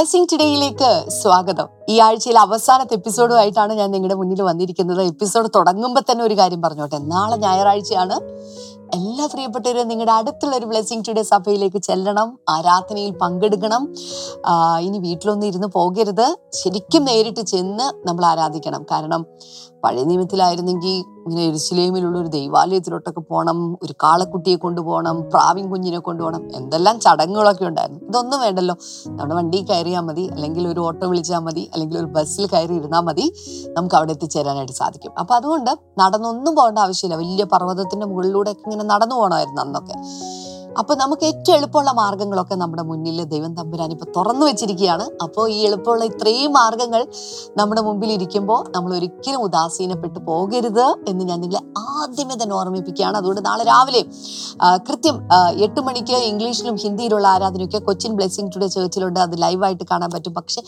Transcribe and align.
Blessing 0.00 0.26
ടുഡേയിലേക്ക് 0.32 1.10
സ്വാഗതം. 1.10 1.66
ഈ 1.90 1.98
ആഴ്ചയിലെ 1.98 2.40
അവസാനത്തെ 2.40 2.94
എപ്പിസോഡുമായിട്ടാണ് 2.94 3.72
ഞാൻ 3.80 3.90
നിങ്ങളുടെ 3.90 4.14
മുന്നിൽ 4.14 4.42
വന്നിരിക്കുന്നത്. 4.42 5.02
എപ്പിസോഡ് 5.02 5.48
തുടങ്ങുമ്പോൾ 5.54 6.02
തന്നെ 6.10 6.24
ഒരു 6.24 6.36
കാര്യം 6.40 6.62
പറഞ്ഞോട്ടെ. 6.62 6.98
നാളെ 7.14 7.36
ഞായറാഴ്ചയാണ്. 7.36 8.16
എല്ലാ 8.94 9.24
പ്രിയപ്പെട്ടവരും 9.26 9.88
നിങ്ങളുടെ 9.88 10.12
അടുത്തുള്ള 10.12 10.54
ഒരു 10.56 10.66
ബ്ലെസ്സിങ് 10.66 11.04
ടുഡേ 11.08 11.22
സഭയിലേക്ക് 11.22 11.78
ചെല്ലണം. 11.78 12.38
ആരാധനയിൽ 12.48 13.10
പങ്കെടുക്കണം. 13.22 13.82
ഇനി 14.80 14.98
വീട്ടിലൊന്നും 14.98 15.46
ഇരുന്ന് 15.46 15.68
പോകരുത്. 15.68 16.36
ശരിക്കും 16.54 17.04
നേരിട്ട് 17.04 17.40
ചെന്ന് 17.40 18.08
നമ്മൾ 18.08 18.24
ആരാധിക്കണം. 18.24 18.82
കാരണം 18.90 19.26
പഴയ 19.84 20.04
നിയമത്തിലായിരുന്നെങ്കിൽ 20.04 20.94
ഇങ്ങനെ 21.26 21.42
എരുസലേമിലുള്ള 21.44 22.16
ഒരു 22.18 22.26
ദൈവാലയത്തിലോട്ടൊക്കെ 22.26 23.20
പോകണം 23.20 23.58
ഒരു 23.82 23.94
കാളക്കുട്ടിയെ 24.02 24.56
കൊണ്ടുപോകണം 24.56 25.16
പ്രാവിൻ 25.30 25.70
കുഞ്ഞിനെ 25.70 25.98
കൊണ്ടുപോകണം 25.98 26.42
എന്തെല്ലാം 26.56 27.00
ചടങ്ങുകളൊക്കെ 27.00 27.64
ഉണ്ടായിരുന്നു. 27.64 28.00
ഇതൊന്നും 28.08 28.40
വേണ്ടല്ലോ. 28.40 28.74
നമ്മുടെ 29.06 29.34
വണ്ടി 29.34 29.60
കയറിയാൽ 29.70 30.00
മതി 30.00 30.24
അല്ലെങ്കിൽ 30.34 30.68
ഒരു 30.68 30.80
ഓട്ടോ 30.80 31.06
വിളിച്ചാൽ 31.08 31.38
മതി 31.38 31.70
അല്ലെങ്കിൽ 31.80 31.98
ഒരു 31.98 32.06
ബസ്സിൽ 32.06 32.46
കയറി 32.46 32.74
ഇരുന്നാൽ 32.74 33.00
മതി 33.00 33.26
നമുക്ക് 33.76 33.94
അവിടെ 33.94 34.12
എത്തിച്ചേരാനായിട്ട് 34.12 34.72
സാധിക്കും. 34.72 35.12
അപ്പൊ 35.18 35.34
അതുകൊണ്ട് 35.34 35.70
നടന്നൊന്നും 35.98 36.56
പോകേണ്ട 36.56 36.78
ആവശ്യമില്ല. 36.78 37.18
വലിയ 37.22 37.44
പർവതത്തിന്റെ 37.44 38.06
മുകളിലൂടെ 38.06 38.50
ഇങ്ങനെ 38.50 38.84
നടന്നു 38.84 39.14
പോകണമായിരുന്നു 39.14 39.62
അന്നൊക്കെ. 39.62 39.96
അപ്പൊ 40.78 40.92
നമുക്ക് 40.94 41.24
ഏറ്റവും 41.24 41.54
എളുപ്പമുള്ള 41.56 41.92
മാർഗങ്ങളൊക്കെ 41.92 42.54
നമ്മുടെ 42.54 42.82
മുന്നിൽ 42.82 43.18
ദൈവം 43.24 43.52
തമ്പുരാൻ 43.54 43.90
ഇപ്പൊ 43.94 44.06
തുറന്നു 44.16 44.44
വെച്ചിരിക്കുകയാണ്. 44.46 45.04
അപ്പോൾ 45.24 45.44
ഈ 45.50 45.58
എളുപ്പമുള്ള 45.68 46.04
ഇത്രയും 46.10 46.52
മാർഗങ്ങൾ 46.52 47.02
നമ്മുടെ 47.56 47.82
മുമ്പിൽ 47.86 48.12
ഇരിക്കുമ്പോൾ 48.12 48.60
നമ്മൾ 48.74 48.90
ഒരിക്കലും 48.98 49.40
ഉദാസീനപ്പെട്ടു 49.46 50.18
പോകരുത് 50.28 50.86
എന്ന് 51.10 51.24
ഞാൻ 51.30 51.40
നിങ്ങളെ 51.44 51.62
ആദ്യമേ 51.96 52.36
തന്നെ 52.42 52.54
ഓർമ്മിപ്പിക്കുകയാണ്. 52.60 53.16
അതുകൊണ്ട് 53.20 53.42
നാളെ 53.48 53.64
രാവിലെ 53.70 54.02
കൃത്യം 54.88 55.16
എട്ട് 55.66 55.80
മണിക്ക് 55.88 56.16
ഇംഗ്ലീഷിലും 56.30 56.76
ഹിന്ദിയിലുള്ള 56.84 57.26
ആരാധനയൊക്കെ 57.34 57.80
കൊച്ചിൻ 57.88 58.12
ബ്ലെസ്സിങ് 58.18 58.50
ടുഡേ 58.54 58.66
ചേർച്ചിലുണ്ട്. 58.66 59.20
അത് 59.26 59.34
ലൈവായിട്ട് 59.42 59.84
കാണാൻ 59.90 60.10
പറ്റും. 60.14 60.34
പക്ഷേ 60.38 60.62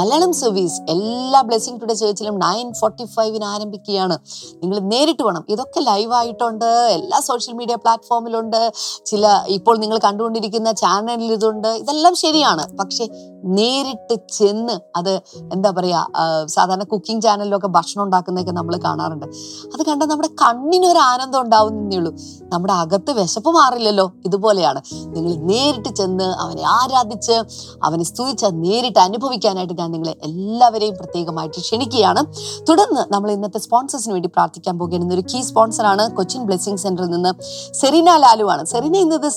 മലയാളം 0.00 0.32
സർവീസ് 0.42 0.78
എല്ലാ 0.94 1.42
ബ്ലെസ്സിങ് 1.48 1.80
ടുഡേ 1.82 1.94
ചേർച്ചിലും 2.02 2.38
നയൻ 2.46 2.72
ഫോർട്ടി 2.80 3.04
ഫൈവിന് 3.16 3.44
ആരംഭിക്കുകയാണ്. 3.54 4.18
നിങ്ങൾ 4.62 4.78
നേരിട്ട് 4.92 5.22
വേണം. 5.28 5.44
ഇതൊക്കെ 5.54 5.80
ലൈവായിട്ടുണ്ട്. 5.90 6.70
എല്ലാ 6.96 7.20
സോഷ്യൽ 7.30 7.54
മീഡിയ 7.60 7.76
പ്ലാറ്റ്ഫോമിലുണ്ട്. 7.84 8.60
ചില 9.10 9.26
ഇപ്പോൾ 9.56 9.76
നിങ്ങൾ 9.82 9.98
കണ്ടുകൊണ്ടിരിക്കുന്ന 10.04 10.72
ചാനലിൽ 10.72 11.32
ഇതുണ്ട് 11.32 11.68
ഇതെല്ലാം 11.68 12.14
ശരിയാണ്. 12.22 12.64
പക്ഷെ 12.80 13.04
നേരിട്ട് 13.58 14.14
ചെന്ന് 14.36 14.74
അത് 14.98 15.10
എന്താ 15.54 15.70
പറയാ 15.76 16.00
സാധാരണ 16.54 16.84
കുക്കിംഗ് 16.92 17.22
ചാനലിലൊക്കെ 17.22 17.68
ഭക്ഷണം 17.76 18.02
ഉണ്ടാക്കുന്നതൊക്കെ 18.04 18.54
നമ്മൾ 18.58 18.74
കാണാറുണ്ട്. 18.86 19.26
അത് 19.74 19.82
കണ്ടാൽ 19.88 20.08
നമ്മുടെ 20.12 20.30
കണ്ണിനൊരു 20.42 20.98
ആനന്ദം 20.98 21.40
ഉണ്ടാവുന്നേ 21.44 21.96
ഉള്ളൂ. 22.00 22.12
നമ്മുടെ 22.52 22.74
അകത്ത് 22.82 23.10
വിശപ്പ് 23.18 23.50
മാറില്ലല്ലോ 23.58 24.06
ഇതുപോലെയാണ്. 24.26 24.82
നിങ്ങൾ 25.14 25.32
നേരിട്ട് 25.50 25.88
ചെന്ന് 26.00 26.28
അവനെ 26.44 26.64
ആരാധിച്ച് 26.78 27.36
അവനെ 27.88 28.04
സ്തുതിച്ച് 28.10 28.46
നേരിട്ട് 28.64 29.00
അനുഭവിക്കാനായിട്ട് 29.06 29.74
ഞാൻ 29.80 29.90
നിങ്ങളെ 29.96 30.14
എല്ലാവരെയും 30.28 30.96
പ്രത്യേകമായിട്ട് 31.00 31.58
ക്ഷണിക്കുകയാണ്. 31.66 32.22
തുടർന്ന് 32.70 33.04
നമ്മൾ 33.14 33.28
ഇന്നത്തെ 33.36 33.62
സ്പോൺസേഴ്സിന് 33.66 34.12
വേണ്ടി 34.16 34.30
പ്രാർത്ഥിക്കാൻ 34.36 34.78
പോകുന്ന 34.78 35.14
ഒരു 35.18 35.24
കീ 35.32 35.42
സ്പോൺസറാണ് 35.50 36.04
കൊച്ചിൻ 36.18 36.42
ബ്ലെസ്സിംഗ് 36.48 36.80
സെന്ററിൽ 36.84 37.10
നിന്ന് 37.14 37.32
സെറീന 37.80 38.16
ലാലുവാണ്. 38.24 38.64
സെറീന 38.74 38.96
ഇന്ന് 39.04 39.16
ഇത് 39.20 39.30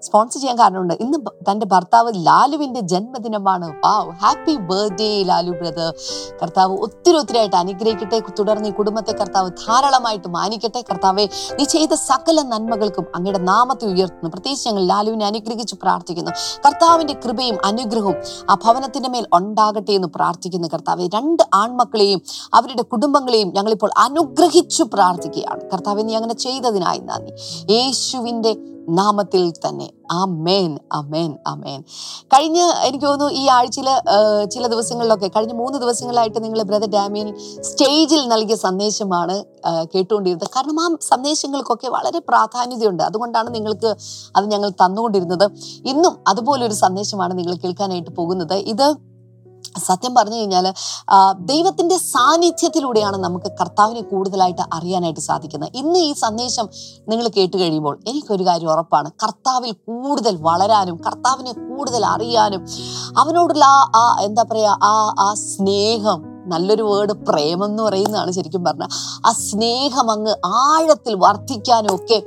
സ്പോൺസർ 0.00 0.40
ചെയ്യാൻ 0.40 0.58
കാരണമുണ്ട്. 0.58 0.94
ഇന്ന് 0.94 1.18
തന്റെ 1.50 1.66
ഭർത്താവ് 1.66 2.12
ലാലുവിന്റെ 2.14 2.80
ജന്മദിനമാണ്. 2.80 3.68
Wow 3.84 4.10
happy 4.10 4.56
birthday 4.56 5.22
Lalu 5.22 5.50
brother. 5.50 5.94
കർത്താവ് 6.42 6.74
ഒത്തിരി 6.78 7.16
ഒത്തിരി 7.16 7.38
ആയിട്ട് 7.38 7.56
അനുഗ്രഹിക്കട്ടെ 7.56 8.20
തുടർന്ന് 8.38 8.68
ഈ 8.68 8.72
കുടുംബത്തെ 8.72 9.12
കർത്താവ് 9.12 9.50
ധാരാളമായിട്ട് 9.50 10.28
മാനിക്കട്ടെ. 10.28 10.84
കർത്താവെ 10.90 11.28
നീ 11.58 11.64
ചെയ്ത 11.64 11.94
സകല 11.94 12.42
നന്മകൾക്കും 12.42 13.06
അങ്ങയുടെ 13.14 13.38
നാമത്തെ 13.38 13.84
ഉയർത്തുന്നു. 13.84 14.30
പ്രത്യേകിച്ച് 14.30 14.68
ഞങ്ങൾ 14.68 14.84
ലാലുവിനെ 14.86 15.26
അനുഗ്രഹിച്ച് 15.26 15.74
പ്രാർത്ഥിക്കുന്നു. 15.82 16.30
കർത്താവിന്റെ 16.66 17.14
കൃപയും 17.24 17.58
അനുഗ്രഹവും 17.64 18.16
ആ 18.50 18.54
ഭവനത്തിന്റെ 18.54 19.08
മേൽ 19.08 19.26
ഉണ്ടാകട്ടെ 19.32 19.90
എന്ന് 19.90 20.08
പ്രാർത്ഥിക്കുന്നു 20.14 20.68
കർത്താവെ. 20.74 21.06
രണ്ട് 21.14 21.42
ആൺമക്കളെയും 21.54 22.22
അവരുടെ 22.54 22.82
കുടുംബങ്ങളെയും 22.82 23.52
ഞങ്ങളിപ്പോൾ 23.54 23.90
അനുഗ്രഹിച്ചു 23.96 24.82
പ്രാർത്ഥിക്കുകയാണ്. 24.94 25.60
കർത്താവെ 25.72 26.02
നീ 26.02 26.14
അങ്ങനെ 26.14 26.34
ചെയ്തതിനായി 26.34 26.98
നന്ദി. 26.98 27.32
യേശുവിന്റെ 27.72 28.52
നാമത്തിൽ 28.98 29.42
തന്നെ. 29.64 29.88
ആ 30.12 30.24
മേൻ 30.46 30.70
ആ 30.96 30.98
മേൻ 31.12 31.30
ആ 31.50 31.52
മേൻ 31.54 31.80
കഴിഞ്ഞ 32.34 32.58
എനിക്ക് 32.86 33.06
തോന്നുന്നു 33.06 33.34
ഈ 33.40 33.44
ആഴ്ചയിൽ 33.56 33.88
ചില 34.54 34.64
ദിവസങ്ങളിലൊക്കെ 34.66 35.28
കഴിഞ്ഞ 35.36 35.54
മൂന്ന് 35.60 35.78
ദിവസങ്ങളായിട്ട് 35.78 36.44
നിങ്ങൾ 36.44 36.60
ബ്രദർ 36.70 36.90
ഡാമിയൻ 36.96 37.28
സ്റ്റേജിൽ 37.68 38.22
നൽകിയ 38.32 38.56
സന്ദേശമാണ് 38.66 39.36
കേട്ടുകൊണ്ടിരുന്നത്. 39.94 40.48
കാരണം 40.56 40.78
ആ 40.84 40.86
സന്ദേശങ്ങൾക്കൊക്കെ 41.10 41.88
വളരെ 41.88 42.20
പ്രാധാന്യതയുണ്ട്. 42.28 43.02
അതുകൊണ്ടാണ് 43.02 43.54
നിങ്ങൾക്ക് 43.54 43.90
അത് 44.36 44.44
ഞങ്ങൾ 44.54 44.70
തന്നുകൊണ്ടിരുന്നത്. 44.82 45.46
ഇന്നും 45.92 46.14
അതുപോലൊരു 46.28 46.76
സന്ദേശമാണ് 46.84 47.38
നിങ്ങൾ 47.38 47.56
കേൾക്കാനായിട്ട് 47.64 48.10
പോകുന്നത്. 48.20 48.56
ഇത് 48.74 48.86
സത്യം 49.78 50.14
പറഞ്ഞു 50.14 50.36
കഴിഞ്ഞാൽ 50.36 50.72
ദൈവത്തിന്റെ 51.38 51.96
സാന്നിധ്യത്തിലൂടെയാണ് 51.96 53.16
നമുക്ക് 53.16 53.52
കർത്താവിനെ 53.60 54.00
കൂടുതലായിട്ട് 54.00 54.62
അറിയാനായിട്ട് 54.72 55.20
സാധിക്കുന്നത്. 55.20 55.70
ഇന്ന് 55.74 55.98
ഈ 55.98 56.12
സന്ദേശം 56.12 56.68
നിങ്ങൾ 57.08 57.28
കേട്ട് 57.28 57.56
കഴിയുമ്പോൾ 57.56 57.98
എനിക്കൊരു 58.06 58.46
കാര്യം 58.46 58.70
ഉറപ്പാണ്. 58.70 59.10
കർത്താവിൽ 59.10 59.72
കൂടുതൽ 59.72 60.36
വളരാനും 60.42 60.96
കർത്താവിനെ 60.96 61.52
കൂടുതൽ 61.52 62.06
അറിയാനും 62.06 62.66
അവനോടുള്ള 63.18 63.64
ആ 63.64 64.16
എന്താ 64.20 64.42
പറയുക 64.42 64.78
ആ 64.82 65.14
ആ 65.18 65.34
സ്നേഹം 65.34 66.33
നല്ലൊരു 66.52 66.84
വേർഡ് 66.90 67.14
പ്രേമം 67.28 67.64
എന്ന് 67.64 67.82
പറയുന്നതാണ് 67.82 68.32
ശരിക്കും 68.32 68.64
പറഞ്ഞാൽ 68.64 68.90
ആ 69.28 69.32
സ്നേഹം 69.44 70.10
അങ്ങ് 70.10 70.34
ആഴത്തിൽ 70.64 71.14
വർദ്ധിക്കാനും 71.16 71.94
ഒക്കെ 71.94 72.18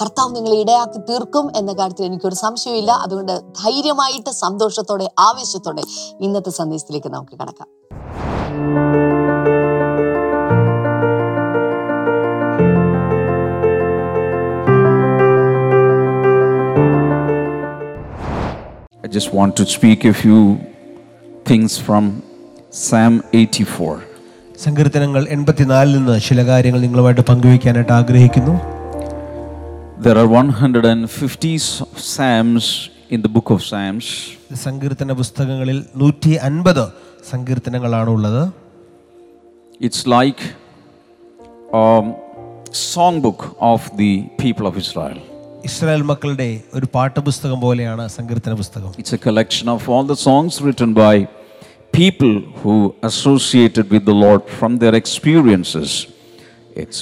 കർത്താവ് 0.00 0.36
നിങ്ങളെ 0.36 0.56
ഇടയാക്കി 0.56 1.00
തീർക്കും 1.10 1.48
എന്ന 1.56 1.72
കാര്യത്തിൽ 1.72 2.06
എനിക്കൊരു 2.06 2.38
സംശയമില്ല 2.44 2.92
അതുകൊണ്ട് 3.06 3.34
ധൈര്യമായിട്ട് 3.62 4.32
സന്തോഷത്തോടെ 4.44 5.08
ആവേശത്തോടെ 5.28 5.84
ഇന്നത്തെ 6.20 6.54
സന്ദേശത്തിലേക്ക് 6.60 7.08
നമുക്ക് 7.08 7.36
കടക്കാം. 7.42 7.68
I 19.04 19.08
just 19.08 19.32
want 19.32 19.56
to 19.56 19.66
speak 19.66 20.04
a 20.04 20.14
few 20.14 20.58
things 21.44 21.78
from 21.78 22.22
Psalm 22.81 23.15
84. 23.33 23.95
സങ്കീർത്തനങ്ങൾ 24.57 25.27
എൺപത്തിനാലിൽ 25.27 25.91
നിന്ന് 25.97 26.19
ചില 26.19 26.45
കാര്യങ്ങൾ 26.45 26.79
നിങ്ങളുമായിട്ട് 26.79 27.25
പങ്കുവയ്ക്കാനായിട്ട് 27.31 27.95
ആഗ്രഹിക്കുന്നു 27.99 28.55
There 30.01 30.17
are 30.17 30.29
150 30.31 31.51
s- 31.61 31.69
Psalms 32.07 32.65
in 33.09 33.19
the 33.21 33.31
book 33.35 33.49
of 33.55 33.59
Psalms. 33.69 34.07
സങ്കീർത്തന 34.65 35.13
പുസ്തകങ്ങളിൽ 35.13 35.85
നൂറ്റി 35.95 36.33
അൻപത് 36.47 36.85
സങ്കീർത്തനങ്ങളാണ് 37.31 38.09
ഉള്ളത് 38.09 38.43
It's 39.81 40.01
like 40.07 40.39
a 41.75 41.87
songbook 42.85 43.41
of 43.63 43.81
the 43.97 44.11
people 44.43 44.67
of 44.67 44.77
Israel. 44.83 45.17
Israel 45.63 46.01
മക്കളുടെ 46.03 46.49
ഒരു 46.73 46.87
പാഠപുസ്തകം 46.95 47.61
പോലെയാണ് 47.61 48.07
സങ്കീർത്തന 48.09 48.53
പുസ്തകം 48.53 48.91
It's 49.01 49.13
a 49.13 49.21
collection 49.27 49.67
of 49.75 49.81
all 49.91 50.05
the 50.13 50.19
songs 50.27 50.53
written 50.65 50.91
by 51.03 51.15
people 51.93 52.33
who 52.61 52.75
associated 53.01 53.89
with 53.89 54.05
the 54.05 54.17
Lord 54.25 54.43
from 54.57 54.77
their 54.77 54.95
experiences, 54.95 55.89
etc. 56.75 57.01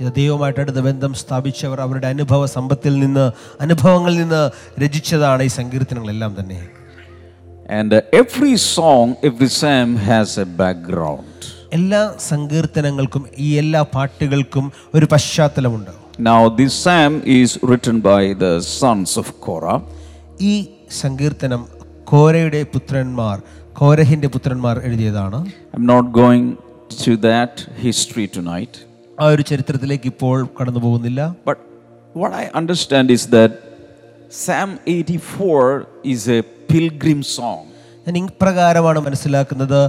ഇത് 0.00 0.10
ദൈവമായിട്ട് 0.18 0.60
അടുത്ത 0.60 0.80
ബന്ധം 0.88 1.12
സ്ഥാപിച്ചവർ 1.22 1.78
അവരുടെ 1.84 2.06
അനുഭവ 2.06 2.42
സമ്പത്തിൽ 2.56 2.94
നിന്ന് 2.98 3.24
അനുഭവങ്ങളിൽ 3.60 4.18
നിന്ന് 4.18 4.42
രചിച്ചതാണ് 4.84 5.44
ഈ 5.48 5.52
സങ്കീർത്തനങ്ങളെല്ലാം 5.60 6.34
തന്നെ 6.40 6.60
And 7.70 7.90
uh, 7.92 8.00
every 8.14 8.56
song, 8.76 9.06
every 9.22 9.48
psalm 9.50 9.90
has 10.10 10.28
a 10.38 10.48
background. 10.62 11.32
എല്ലാ 11.78 12.02
സങ്കീർത്തനങ്ങൾക്കും 12.32 13.24
ഈ 13.38 13.48
എല്ലാ 13.62 13.82
പാട്ടുകൾക്കും 13.96 14.66
ഒരു 14.96 15.06
പശ്ചാത്തലമുണ്ട് 15.14 15.92
Now, 16.20 16.40
this 16.50 16.72
psalm 16.84 17.12
is 17.34 17.50
written 17.62 17.96
by 18.02 18.22
the 18.34 18.52
sons 18.78 19.10
of 19.22 19.26
Korah. 19.44 19.76
ഈ 20.50 20.54
സങ്കീർത്തനം 21.02 21.60
കോരയുടെ 22.10 22.62
പുത്രന്മാർ 22.74 23.36
കോരഹിന്റെ 23.80 24.28
പുത്രന്മാർ 24.34 24.76
എഴുതിയതാണ് 24.88 25.38
I'm 25.74 25.86
not 25.88 26.06
going 26.20 26.44
to 26.98 27.12
that 27.24 27.54
history 27.86 28.26
tonight. 28.36 28.74
ആ 29.18 29.26
ഒരു 29.34 29.42
ചരിത്രത്തിലേക്ക് 29.50 30.08
ഇപ്പോൾ 30.12 30.36
കടന്നു 30.58 30.82
പോകുന്നില്ല 30.84 31.22
But 31.44 31.58
what 32.14 32.32
I 32.34 32.50
understand 32.60 33.08
is 33.10 33.24
that 33.36 33.52
Psalm 34.38 34.70
84 34.86 35.66
is 36.14 36.22
a 36.30 36.40
pilgrim 36.70 37.20
song. 37.36 37.60
ഞാൻ 38.06 38.16
ഇപ്രകാരമാണ് 38.22 39.00
മനസ്സിലാക്കുന്നത് 39.06 39.80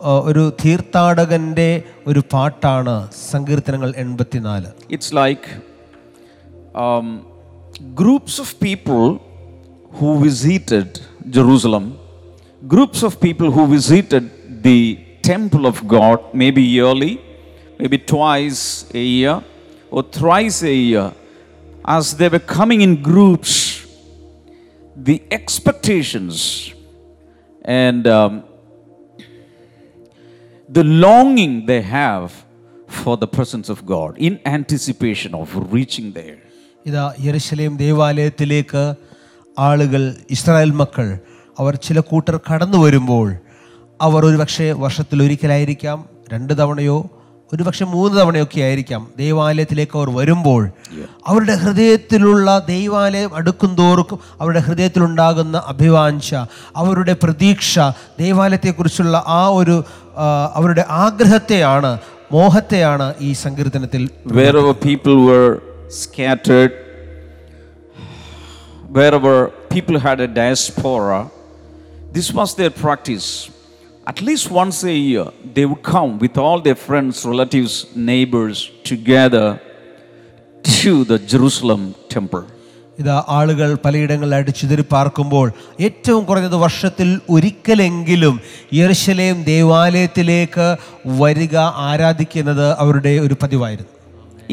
ആ, 0.00 0.12
ഒരു 0.28 0.42
തീർത്ഥാടകന്റെ 0.62 1.68
ഒരു 2.06 2.20
പാട്ടാണ് 2.32 2.94
സങ്കീർത്തനങ്ങൾ 3.30 3.90
എൺപത്തിനാല് 4.02 4.70
It's 4.96 5.10
like 5.14 5.44
um, 6.76 7.06
groups 7.94 8.38
of 8.38 8.48
people 8.60 9.04
who 9.92 10.10
visited 10.20 10.88
Jerusalem, 11.28 11.98
groups 12.66 13.02
of 13.02 13.20
people 13.20 13.50
who 13.50 13.66
visited 13.66 14.62
the 14.62 14.80
temple 15.22 15.66
of 15.66 15.86
God, 15.86 16.18
maybe 16.32 16.62
yearly, 16.62 17.20
maybe 17.78 17.98
twice 17.98 18.86
a 18.94 19.02
year, 19.02 19.42
or 19.90 20.02
thrice 20.02 20.62
a 20.62 20.74
year, 20.74 21.12
as 21.84 22.16
they 22.16 22.28
were 22.28 22.38
coming 22.58 22.80
in 22.80 23.02
groups, 23.02 23.86
the 24.96 25.22
expectations 25.30 26.72
And 27.66 28.06
um, 28.06 28.44
the 30.68 30.84
longing 30.84 31.66
they 31.66 31.82
have 31.82 32.44
for 32.86 33.16
the 33.16 33.26
presence 33.26 33.68
of 33.68 33.84
God 33.84 34.16
in 34.18 34.40
anticipation 34.46 35.34
of 35.34 35.50
reaching 35.72 36.12
there. 36.12 36.38
ഇതാ 36.88 37.04
യെരുശലേം 37.26 37.72
ദേവാലയത്തിലേക്ക് 37.82 38.82
ആളുകൾ 39.57 40.15
Israel 40.29 40.71
മക്കൾ 40.71 41.17
അവർ 41.59 41.75
ചില 41.75 41.99
കൂട്ടർ 41.99 42.39
കടന്നു 42.51 42.77
വരുമ്പോൾ 42.77 43.27
അവർ 43.99 44.25
ഒരുപക്ഷെ 44.25 44.71
വർഷത്തിൽ 44.73 45.21
ഒരിക്കലായിരിക്കാം 45.21 46.05
രണ്ട് 46.33 46.53
തവണയോ 46.53 47.09
ഒരുപക്ഷെ 47.51 47.85
മൂന്ന് 47.85 48.21
തവണയൊക്കെ 48.21 48.61
ആയിരിക്കാം 48.61 49.07
ദൈവാലയത്തിലേക്ക് 49.17 49.97
അവർ 49.97 50.09
വരുമ്പോൾ 50.09 50.61
അവരുടെ 51.27 51.55
ഹൃദയത്തിലുള്ള 51.55 52.59
ദൈവാലയം 52.67 53.35
അടുക്കും 53.35 53.75
തോറും 53.75 54.19
അവരുടെ 54.39 54.59
ഹൃദയത്തിലുണ്ടാകുന്ന 54.59 55.57
അഭിവാഞ്ച 55.57 56.29
അവരുടെ 56.75 57.13
പ്രതീക്ഷ 57.13 57.79
ദൈവാലയത്തെക്കുറിച്ചുള്ള 58.19 59.23
ആ 59.27 59.47
ഒരു 59.49 59.83
അവരുടെ 60.55 60.85
ആഗ്രഹത്തെയാണ് 60.89 61.97
മോഹത്തെയാണ് 62.31 63.13
ഈ 63.19 63.33
സങ്കീർത്തനത്തിൽ 63.33 64.09
wherever 68.90 69.34
people 69.68 69.98
had 69.98 70.20
a 70.20 70.28
diaspora, 70.28 71.30
this 72.12 72.32
was 72.32 72.54
their 72.54 72.70
practice. 72.70 73.50
At 74.06 74.22
least 74.22 74.50
once 74.50 74.84
a 74.84 74.92
year, 74.92 75.26
they 75.54 75.66
would 75.66 75.82
come 75.82 76.18
with 76.18 76.38
all 76.38 76.60
their 76.60 76.76
friends, 76.76 77.24
relatives, 77.26 77.72
neighbors 77.94 78.70
together 78.84 79.46
to 80.82 80.92
the 81.04 81.18
Jerusalem 81.32 81.82
temple. 82.08 82.44
ഇതാ 83.00 83.16
ആളുകൾ 83.38 83.70
പലയിടങ്ങളിലായിട്ട് 83.84 84.52
ചിതറി 84.60 84.84
പാർക്കുമ്പോൾ 84.92 85.48
ഏറ്റവും 85.86 86.22
കുറഞ്ഞത് 86.28 86.54
വർഷത്തിൽ 86.62 87.08
ഒരിക്കലെങ്കിലും 87.34 88.36
യെരുശലേം 88.78 89.36
ദേവാലയത്തിലേക്ക് 89.50 90.66
വരിക 91.22 91.56
ആരാധിക്കുന്നത് 91.88 92.66
അവരുടെ 92.84 93.14
ഒരു 93.26 93.36
പതിവായിരുന്നു 93.42 93.92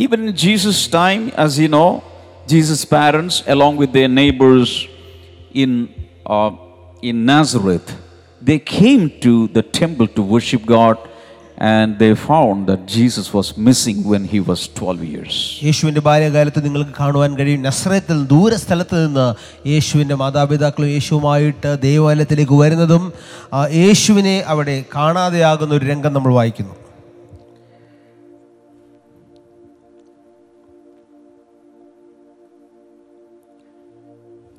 Even 0.04 0.20
in 0.30 0.36
Jesus' 0.44 0.82
time, 1.02 1.24
as 1.44 1.52
you 1.62 1.70
know, 1.76 1.90
Jesus' 2.49 2.85
parents, 2.87 3.43
along 3.47 3.77
with 3.77 3.93
their 3.93 4.09
neighbors 4.09 4.71
in, 5.55 5.71
uh, 6.27 6.51
in 7.03 7.25
Nazareth, 7.27 7.89
they 8.43 8.59
came 8.59 9.11
to 9.21 9.49
the 9.49 9.63
temple 9.81 10.09
to 10.09 10.23
worship 10.35 10.65
God 10.67 10.97
and 11.61 11.99
they 11.99 12.15
found 12.15 12.69
that 12.69 12.87
Jesus 12.87 13.35
was 13.35 13.59
missing 13.59 14.05
when 14.05 14.25
he 14.25 14.41
was 14.41 14.61
12 14.75 15.05
years. 15.05 15.33
യേശുവിന്റെ 15.65 16.01
ബാല്യകാലത്ത് 16.01 16.65
നിങ്ങൾക്ക് 16.65 16.95
കാണുവാൻ 16.99 17.31
കഴിയും 17.37 17.63
നസ്രത്തിൽ 17.69 18.19
ദൂര 18.35 18.55
സ്ഥലത്ത് 18.65 19.07
നിന്ന് 19.07 19.27
യേശുവിന്റെ 19.73 20.15
മാതാപിതാക്കളും 20.15 20.91
യേശുവുമായിട്ട് 20.97 21.73
ദേവാലയത്തിലേക്ക് 21.87 22.59
വരുന്നതും 22.65 23.05
യേശുവിനെ 23.83 24.37
അവിടെ 24.55 24.77
കാണാതെയാകുന്ന 24.97 25.75
ഒരു 25.75 25.87
രംഗം 25.93 26.15
നമ്മൾ 26.19 26.35
വായിക്കുന്നു 26.35 26.77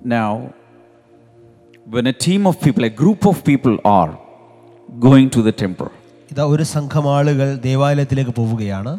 Now, 0.08 0.30
when 1.86 2.06
a 2.06 2.16
team 2.18 2.46
of 2.46 2.60
people, 2.60 2.84
a 2.84 2.94
group 3.02 3.26
of 3.26 3.42
people 3.44 3.74
are 3.98 4.12
going 4.98 5.28
to 5.30 5.42
the 5.42 5.54
temple, 5.64 5.90
ഇതാ 6.30 6.44
ഒരു 6.52 6.64
സംഘം 6.74 7.04
ആളുകൾ 7.16 7.48
ദേവാലയത്തിലേക്ക് 7.66 8.34
പോവുകയാണ് 8.38 8.92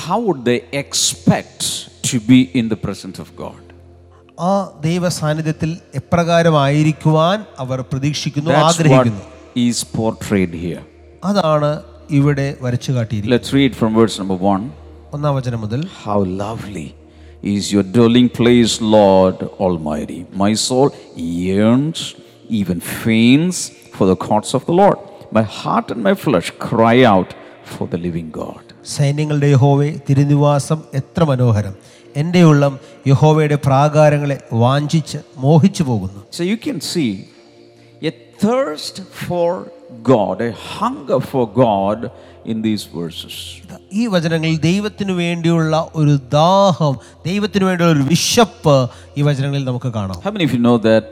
how 0.00 0.18
would 0.20 0.40
they 0.44 0.58
expect 0.74 1.60
to 2.10 2.16
be 2.30 2.40
in 2.60 2.68
the 2.68 2.78
presence 2.84 3.18
of 3.24 3.28
God? 3.36 3.60
ആ 4.48 4.52
ദൈവ 4.86 5.08
സാന്നിധ്യത്തിൽ 5.18 5.70
എപ്രകാരമായിരിക്കുവാൻ 6.00 7.38
അവർ 7.64 7.78
പ്രതീക്ഷിക്കുന്നു 7.92 8.50
That's 8.50 8.64
what 8.64 8.74
ആഗ്രഹിക്കുന്നു 8.78 9.24
is 9.68 9.78
portrayed 9.98 10.54
here. 10.64 10.82
അതാണ് 11.28 11.70
ഇവിടെ 12.18 12.48
വരച്ചു 12.64 12.90
കാട്ടിയിരിക്കുന്നത് 12.96 13.34
Let's 13.36 13.52
read 13.58 13.72
from 13.80 13.90
verse 14.00 14.16
number 14.22 14.38
1. 14.52 14.68
ഒന്നാം 15.16 15.34
വചനം 15.38 15.60
മുതൽ 15.66 15.80
How 16.06 16.18
lovely 16.44 16.86
is 17.54 17.72
your 17.74 17.84
dwelling 17.96 18.28
place, 18.38 18.72
Lord 18.98 19.36
Almighty. 19.66 20.20
My 20.44 20.52
soul 20.66 20.88
yearns, 21.14 21.98
even 22.60 22.78
faints 22.80 23.58
for 23.96 24.06
the 24.06 24.16
courts 24.16 24.52
of 24.58 24.64
the 24.68 24.72
Lord. 24.72 24.98
My 25.38 25.42
heart 25.42 25.90
and 25.90 26.02
my 26.08 26.14
flesh 26.14 26.50
cry 26.68 26.96
out 27.14 27.30
for 27.64 27.86
the 27.92 27.98
living 28.06 28.30
God. 28.42 28.62
സൈന്യങ്ങളുടെ 28.96 29.48
യഹോവെ 29.54 29.88
തിരുനിവാസം 30.08 30.80
എത്ര 30.98 31.22
മനോഹരം 31.30 31.72
എൻ്റെ 32.20 32.42
ഉള്ളം 32.50 32.74
യഹോവയുടെ 33.10 33.56
പ്രാകാരങ്ങളെ 33.66 34.36
വാഞ്ചിച്ച് 34.62 35.18
മോഹിച്ചു 35.44 35.82
പോകുന്നു 35.90 36.20
So 36.36 36.42
you 36.52 36.58
can 36.66 36.78
see 36.92 37.10
a 38.10 38.12
thirst 38.44 38.96
for 39.26 39.50
God, 40.12 40.36
a 40.50 40.52
hunger 40.78 41.20
for 41.32 41.44
God 41.64 41.98
in 42.44 42.56
these 42.62 42.84
verses. 42.98 43.34
ഈ 43.92 44.06
വചനങ്ങളിൽ 44.14 44.56
ദൈവത്തിനു 44.68 45.12
വേണ്ടിയുള്ള 45.22 45.74
ഒരു 46.00 46.14
ദാഹം 46.38 46.94
ദൈവത്തിനു 47.28 47.64
വേണ്ടിയുള്ള 47.68 47.94
ഒരു 47.96 48.06
വിശപ്പ് 48.12 48.76
ഈ 49.18 49.22
വചനങ്ങളിൽ 49.28 49.64
നമുക്ക് 49.70 49.90
കാണാം 49.98 50.18
How 50.26 50.32
many 50.36 50.46
of 50.48 50.54
you 50.56 50.62
know 50.68 50.78
that 50.90 51.04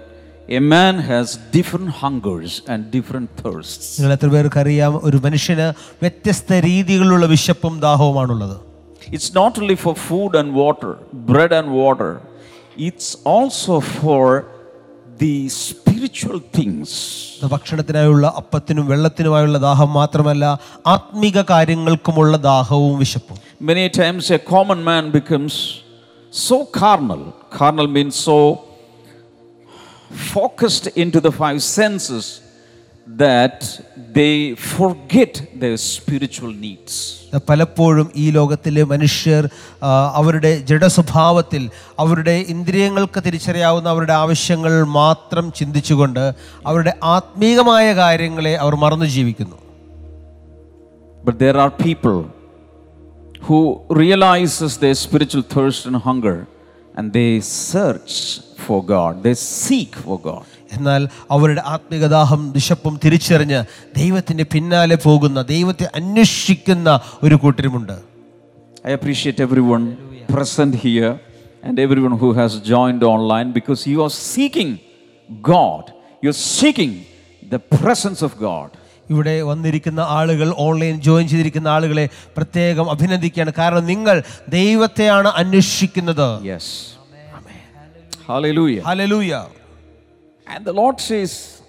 a 0.58 0.62
man 0.74 0.94
has 1.10 1.26
different 1.58 1.90
hungers 2.02 2.52
and 2.70 2.80
different 2.96 3.28
thirsts? 3.42 3.86
നിങ്ങൾ 3.98 4.12
എത്ര 4.16 4.28
പേർക്ക് 4.34 4.60
അറിയാം 4.64 4.94
ഒരു 5.08 5.20
മനുഷ്യന് 5.26 5.66
വ്യത്യസ്ത 6.04 6.60
രീതികളിലുള്ള 6.68 7.26
വിശപ്പും 7.34 7.74
ദാഹവുമാണുള്ളത് 7.86 8.56
It's 9.16 9.30
not 9.34 9.52
only 9.60 9.76
for 9.76 9.94
food 10.08 10.32
and 10.40 10.48
water, 10.56 10.92
bread 11.30 11.52
and 11.52 11.68
water, 11.82 12.12
it's 12.88 13.08
also 13.34 13.74
for 13.96 14.22
the 15.18 15.34
spiritual 15.98 16.38
things. 16.56 16.90
ഇത് 17.36 17.46
ഭക്ഷണത്തിനായുള്ള 17.52 18.26
അപ്പത്തിനും 18.40 18.84
വെള്ളത്തിനുമായുള്ള 18.92 19.58
ദാഹം 19.66 19.90
മാത്രമല്ല 20.00 20.44
ആത്മീക 20.94 21.38
കാര്യങ്ങൾക്കുമുള്ള 21.52 22.36
ദാഹവും 22.50 22.94
വിശപ്പും 23.02 23.38
Many 23.70 23.86
times 24.00 24.24
a 24.30 24.40
common 24.54 24.80
man 24.90 25.04
becomes 25.18 25.54
so 26.32 26.56
carnal. 26.78 27.22
Carnal 27.58 27.88
means 27.96 28.14
so 28.28 28.38
focused 30.34 30.86
into 31.02 31.20
the 31.20 31.32
five 31.32 31.60
senses 31.78 32.24
that 33.08 33.58
they 34.14 34.34
forget 34.74 35.32
their 35.62 35.76
spiritual 35.92 36.52
needs. 36.64 36.94
പലപ്പോഴും 37.48 38.06
ഈ 38.16 38.30
ലോകത്തിലെ 38.30 38.82
മനുഷ്യർ 38.84 39.42
ആ, 39.82 39.88
അവരുടെ 40.20 40.52
ജഡസ്വഭാവത്തിൽ 40.70 41.62
അവരുടെ 41.98 42.36
ഇന്ദ്രിയങ്ങൾക്ക് 42.52 43.20
തിരിച്ചറിയാവുന്ന 43.26 43.88
അവരുടെ 43.88 44.12
ആവശ്യങ്ങൾ 44.22 44.72
മാത്രം 45.00 45.52
ചിന്തിച്ചുകൊണ്ട് 45.52 46.22
അവരുടെ 46.66 46.92
ആത്മീകമായ 47.16 47.94
കാര്യങ്ങളെ 48.02 48.54
അവർ 48.64 48.74
മറന്നു 48.84 49.06
ജീവിക്കുന്നു 49.16 49.58
But 51.24 51.38
there 51.38 51.56
are 51.56 51.70
people 51.88 52.16
who 53.42 53.60
realizes 54.02 54.76
their 54.78 54.96
spiritual 54.96 55.42
thirst 55.54 55.86
and 55.86 55.96
hunger 56.08 56.38
and 56.94 57.12
they 57.12 57.30
search 57.70 58.14
for 58.58 58.78
God. 58.84 59.22
They 59.22 59.34
seek 59.34 59.94
for 59.96 60.18
God. 60.20 60.44
എന്നാൽ 60.71 61.07
അവരുടെ 61.31 61.61
ആത്മീകദാഹം 61.65 62.53
നിശപ്പും 62.55 62.99
തിരിച്ചറിഞ്ഞ് 63.05 63.63
ദൈവത്തിന്റെ 63.97 64.45
പിന്നാലെ 64.53 64.95
പോകുന്ന 64.95 65.41
ദൈവത്തെ 65.41 65.89
അന്വേഷിക്കുന്ന 65.95 67.01
ഒരു 67.23 67.35
കൂട്ടരുമുണ്ട്. 67.35 67.97
I 68.87 68.91
appreciate 68.91 69.43
everyone 69.59 69.97
present 70.35 70.77
here 70.77 71.19
and 71.65 71.81
everyone 71.99 72.17
who 72.17 72.31
has 72.31 72.57
joined 72.57 73.05
online 73.05 73.51
because 73.51 73.89
you 73.89 74.03
are 74.03 74.09
seeking 74.09 74.77
God 75.31 75.93
you 76.25 76.29
are 76.29 76.33
seeking 76.33 76.97
the 77.53 77.55
presence 77.55 78.23
of 78.23 78.37
God 78.37 78.69
ഇവിടെ 79.09 79.41
വന്നിരിക്കുന്ന 79.41 79.99
ആളുകൾ 79.99 80.53
ഓൺലൈൻ 80.57 81.01
ജോയിൻ 81.01 81.27
ചെയ്തിരിക്കുന്ന 81.27 81.67
ആളുകളെ 81.67 82.09
പ്രത്യേകം 82.37 82.89
അഭിനന്ദിക്കുകയാണ്. 82.89 83.53
കാരണം 83.57 83.85
നിങ്ങൾ 83.85 84.23
ദൈവത്തെയാണ് 84.49 85.27
അന്വേഷിക്കുന്നത്. 85.27 86.45
Yes 86.45 86.99
Hallelujah. 88.31 88.83
Hallelujah. 88.83 89.43
And 90.49 90.65
the 90.65 90.73
Lord 90.73 90.99
says, 90.99 91.61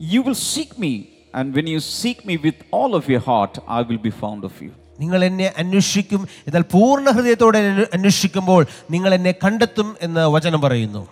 You 0.00 0.22
will 0.22 0.34
seek 0.34 0.78
me, 0.78 0.92
and 1.34 1.54
when 1.54 1.66
you 1.66 1.80
seek 1.80 2.26
me 2.26 2.36
with 2.36 2.56
all 2.70 2.94
of 2.94 3.08
your 3.08 3.20
heart, 3.20 3.58
I 3.68 3.82
will 3.82 3.98
be 3.98 4.10
found 4.22 4.44
of 4.44 4.54
you. 4.64 4.72
നിങ്ങൾ 5.00 5.20
എന്നെ 5.24 5.48
അന്വേഷിക്കും 5.62 6.20
എന്നാൽ 6.46 6.64
പൂർണ 6.74 7.10
ഹൃദയത്തോടെ 7.16 7.58
അന്വേഷിക്കുമ്പോൾ 7.96 8.62
നിങ്ങൾ 8.94 9.10
എന്നെ 9.18 9.32
കണ്ടെത്തും 9.44 9.88
എന്ന് 10.06 10.22
വചനം 10.34 10.60
പറയുന്നു. 10.64 11.02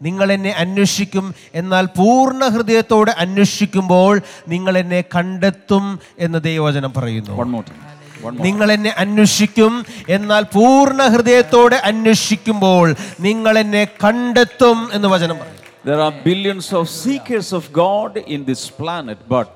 നിങ്ങൾ 0.00 0.28
എന്നെ 0.36 0.52
അന്വേഷിക്കും 0.62 1.26
എന്നാൽ 1.60 1.84
പൂർണ 1.98 2.48
ഹൃദയത്തോടെ 2.54 3.12
അന്വേഷിക്കുമ്പോൾ 3.24 4.14
നിങ്ങൾ 4.54 4.74
എന്നെ 4.82 5.00
കണ്ടെത്തും 5.16 5.84
എന്ന് 6.26 6.38
ദൈവവചനം 6.48 6.92
പറയുന്നു. 6.98 7.34
നിങ്ങൾ 8.46 8.68
എന്നെ 8.76 8.92
അന്വേഷിക്കും 9.04 9.72
എന്നാൽ 10.16 10.42
പൂർണ 10.56 11.00
ഹൃദയത്തോടെ 11.14 11.78
അന്വേഷിക്കുമ്പോൾ 11.90 12.86
നിങ്ങൾ 13.26 13.54
എന്നെ 13.64 13.84
കണ്ടെത്തും 14.04 14.78
എന്ന് 14.96 15.08
വചനം 15.14 15.38
പറയും 15.42 15.63
There 15.83 15.99
are 15.99 16.13
billions 16.23 16.67
of 16.73 16.89
seekers 17.01 17.49
of 17.53 17.71
God 17.73 18.17
in 18.35 18.45
this 18.45 18.69
planet, 18.81 19.17
but 19.27 19.47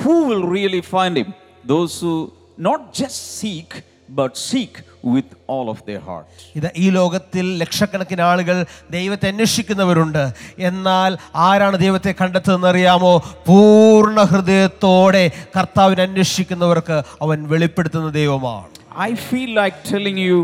who 0.00 0.16
will 0.28 0.44
really 0.48 0.82
find 0.94 1.16
Him? 1.16 1.30
Those 1.64 2.00
who 2.00 2.14
not 2.58 2.92
just 2.92 3.18
seek, 3.38 3.70
but 4.18 4.36
seek 4.38 4.74
with 5.04 5.28
all 5.46 5.66
of 5.72 5.78
their 5.86 6.00
heart. 6.00 6.26
ഇത് 6.58 6.66
ഈ 6.82 6.86
ലോകത്തിൽ 6.96 7.46
ലക്ഷക്കണക്കിന് 7.62 8.22
ആളുകൾ 8.30 8.56
ദൈവത്തെ 8.96 9.26
അന്വേഷിക്കുന്നവരുണ്ട് 9.32 10.22
എന്നാൽ 10.66 11.12
ആരാണ് 11.48 11.76
ദൈവത്തെ 11.84 12.12
കണ്ടെത്തുന്നത് 12.20 12.68
അറിയാമോ 12.72 13.12
പൂർണ്ണ 13.48 14.22
ഹൃദയത്തോടെ 14.32 15.24
കർത്താവിനെ 15.56 16.04
അന്വേഷിക്കുന്നവർക്ക് 16.08 16.98
അവൻ 17.26 17.40
വെളിപ്പെടുത്തുന്ന 17.54 18.10
ദൈവമാണ് 18.20 18.70
I 19.08 19.12
feel 19.30 19.50
like 19.60 19.76
telling 19.94 20.18
you 20.28 20.36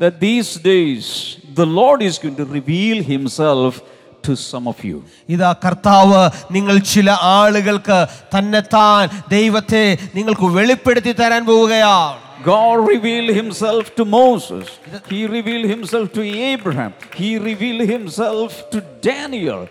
that 0.00 0.14
these 0.28 0.50
days 0.72 1.06
the 1.60 1.66
Lord 1.80 2.00
is 2.08 2.16
going 2.24 2.36
to 2.42 2.48
reveal 2.58 2.98
Himself 3.14 3.72
to 4.24 4.32
some 4.50 4.66
of 4.72 4.78
you. 4.88 4.96
ഇതാ 5.34 5.50
കർത്താവ് 5.64 6.22
നിങ്ങൾ 6.54 6.76
ചില 6.92 7.08
ആളുകൾക്ക് 7.36 7.98
തന്നെത്താൻ 8.34 9.02
ദൈവത്തെ 9.36 9.84
നിങ്ങൾക്ക് 10.16 10.48
വെളിപ്പെടുത്തി 10.58 11.14
തരാൻ 11.22 11.44
പോവുകയാണ് 11.50 12.16
God 12.48 12.76
revealed 12.94 13.30
Himself 13.40 13.84
to 13.98 14.04
Moses, 14.18 14.66
He 15.12 15.20
revealed 15.36 15.68
Himself 15.74 16.06
to 16.18 16.22
Abraham, 16.52 16.92
He 17.20 17.30
revealed 17.48 17.84
Himself 17.96 18.50
to 18.72 18.78
Daniel. 19.08 19.62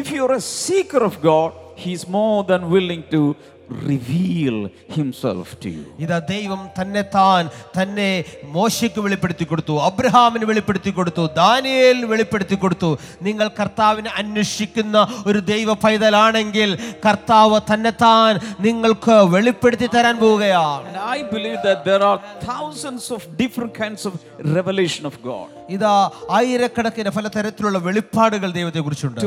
If 0.00 0.06
you're 0.14 0.34
a 0.34 0.44
seeker 0.66 1.02
of 1.08 1.14
God, 1.30 1.50
He's 1.84 2.04
more 2.18 2.40
than 2.50 2.62
willing 2.76 3.02
to 3.14 3.20
reveal 3.69 4.55
Himself 4.97 5.47
to 5.61 5.69
you. 5.69 5.83
ഇതാ 6.03 6.17
ദൈവം 6.31 6.61
തന്നെ 6.77 7.03
താൻ 7.15 7.43
തന്നെ 7.77 8.07
മോശയ്ക്ക് 8.55 9.01
വെളിപ്പെടുത്തി 9.05 9.45
കൊടുത്തു 9.45 9.75
അബ്രഹാമിന് 9.89 10.45
വെളിപ്പെടുത്തി 10.51 10.91
കൊടുത്തു 10.91 11.23
ദാനിയേലിന് 11.39 12.07
വെളിപ്പെടുത്തി 12.13 12.55
കൊടുത്തു 12.55 12.89
നിങ്ങൾ 13.27 13.47
കർത്താവിനെ 13.59 14.11
അന്വേഷിക്കുന്ന 14.21 14.97
ഒരു 15.29 15.41
ദൈവ 15.51 15.73
പൈതലാണെങ്കിൽ 15.85 16.71
കർത്താവ് 17.05 17.59
തന്നെ 17.71 17.93
താൻ 18.05 18.33
നിങ്ങൾക്ക് 18.67 19.17
വെളിപ്പെടുത്തി 19.35 19.89
തരാൻ 19.97 20.17
പോവുകയാണ് 20.23 20.85
And 20.89 20.99
I 21.15 21.23
believe 21.33 21.59
that 21.63 21.79
there 21.83 22.03
are 22.03 22.19
thousands 22.43 23.05
of 23.11 23.21
different 23.37 23.73
kinds 23.75 24.03
of 24.05 24.13
revelation 24.59 25.05
of 25.05 25.17
God. 25.23 25.49
ഇതാ 25.69 25.93
ആയിരക്കണക്കിന് 26.31 27.09
പലതരത്തിലുള്ള 27.09 27.77
വെളിപ്പാടുകൾ 27.77 28.51
ദൈവത്തെക്കുറിച്ചുണ്ട്. 28.51 29.21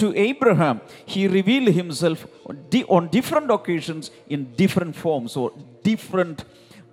To 0.00 0.06
Abraham 0.26 0.76
he 1.08 1.26
reveal 1.26 1.70
himself 1.70 2.26
on 2.90 3.08
different 3.14 3.52
occasions 3.52 4.10
in 4.30 4.46
different 4.60 4.96
forms 4.96 5.38
or 5.38 5.50
different 5.88 6.44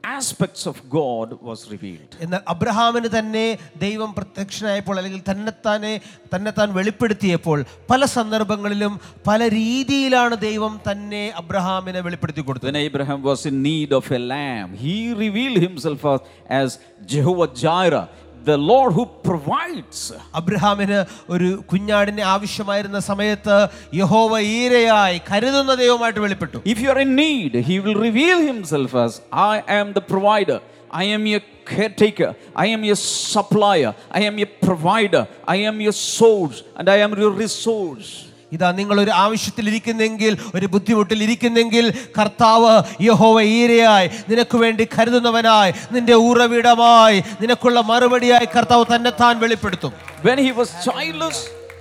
aspects 0.10 0.68
of 0.68 0.82
God 0.88 1.36
was 1.42 1.72
revealed 1.72 2.16
എന്നാൽ 2.22 2.42
അബ്രഹാമിന് 2.48 3.10
തന്നെ 3.18 3.46
ദൈവം 3.78 4.14
പ്രത്യക്ഷനായപ്പോൾ 4.14 4.98
അല്ലെങ്കിൽ 4.98 5.22
തന്നെത്താനെ 5.30 5.94
തന്നെത്താൻ 6.36 6.74
വെളിപ്പെടുത്തിയപ്പോൾ 6.74 7.60
പല 7.90 8.06
സന്ദർഭങ്ങളിലും 8.06 8.94
പല 9.28 9.48
രീതിയിലാണ് 9.50 10.36
ദൈവം 10.40 10.80
തന്നെ 10.92 11.34
അബ്രഹാമിനെ 11.36 12.00
വെളിപ്പെടുത്തി 12.00 12.42
കൊടുത്തത് 12.42 12.78
Abraham 12.84 13.22
was 13.22 13.48
in 13.48 13.62
need 13.62 13.94
of 13.94 14.14
a 14.14 14.22
lamb 14.28 14.76
he 14.76 15.14
reveal 15.20 15.60
himself 15.60 16.14
as 16.52 16.78
Jehovah 17.06 17.46
Jireh 17.56 17.96
the 18.45 18.57
Lord 18.71 18.91
who 18.97 19.05
provides. 19.29 19.99
അബ്രഹാമിന് 20.39 20.99
ഒരു 21.35 21.49
കുഞ്ഞാടിനെ 21.73 22.25
ആവശ്യമായിരുന്ന 22.35 23.01
സമയത്ത് 23.11 23.57
യഹോവ 24.01 24.33
ഈരയായി 24.59 25.19
കരുതുന്ന 25.31 25.75
ദൈവമായിട്ട് 25.83 26.21
വെളിപ്പെട്ടു 26.27 26.59
If 26.73 26.81
you 26.83 26.91
are 26.95 27.01
in 27.07 27.13
need, 27.27 27.53
he 27.71 27.77
will 27.85 27.99
reveal 28.09 28.41
himself 28.53 28.93
as 29.05 29.15
I 29.53 29.57
am 29.79 29.89
the 29.99 30.05
provider. 30.13 30.59
I 31.03 31.05
am 31.17 31.25
your 31.33 31.43
caretaker. 31.73 32.31
I 32.65 32.67
am 32.75 32.83
your 32.91 32.97
supplier. 33.33 33.91
I 34.19 34.23
am 34.29 34.37
your 34.43 34.51
provider. 34.69 35.23
I 35.55 35.59
am 35.69 35.81
your 35.81 35.97
source 36.19 36.59
and 36.79 36.89
I 36.95 36.99
am 37.05 37.13
your 37.25 37.31
resource. 37.45 38.11
ഇതാ 38.56 38.70
നിങ്ങൾ 38.80 38.98
ഒരു 39.06 39.14
ആവശ്യത്തിലിരിക്കുന്നെങ്കിൽ 39.26 40.34
ഒരു 40.58 40.68
ബുദ്ധിമുട്ടിലിരിക്കുന്നെങ്കിൽ 40.76 41.86
കർത്താവ് 42.18 42.74
യഹോവ 43.10 43.38
ഈരയായി 43.60 44.08
നിനക്ക് 44.32 44.58
വേണ്ടി 44.64 44.86
കരുതുന്നവനായി 44.96 45.72
നിന്റെ 45.96 46.16
ഉറവിടമായി 46.30 47.20
നിനക്കുള്ള 47.44 47.80
മറുപടിയായി 47.92 48.50
കർത്താവ് 48.56 48.86
തന്നെ 48.94 49.14
താൻ 49.24 49.36
വെളിപ്പെടുത്തും. 49.44 49.94
When 50.28 50.40
he 50.46 50.52
was 50.60 50.70
childless, 50.88 51.40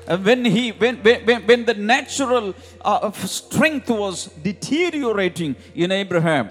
uh, 0.09 0.19
when 0.29 0.41
he 0.55 0.65
when, 0.83 0.95
when, 1.07 1.41
when 1.49 1.61
the 1.71 1.77
natural 1.93 2.47
uh, 2.91 3.11
strength 3.39 3.91
was 4.03 4.17
deteriorating 4.49 5.53
in 5.83 5.91
Abraham, 6.03 6.45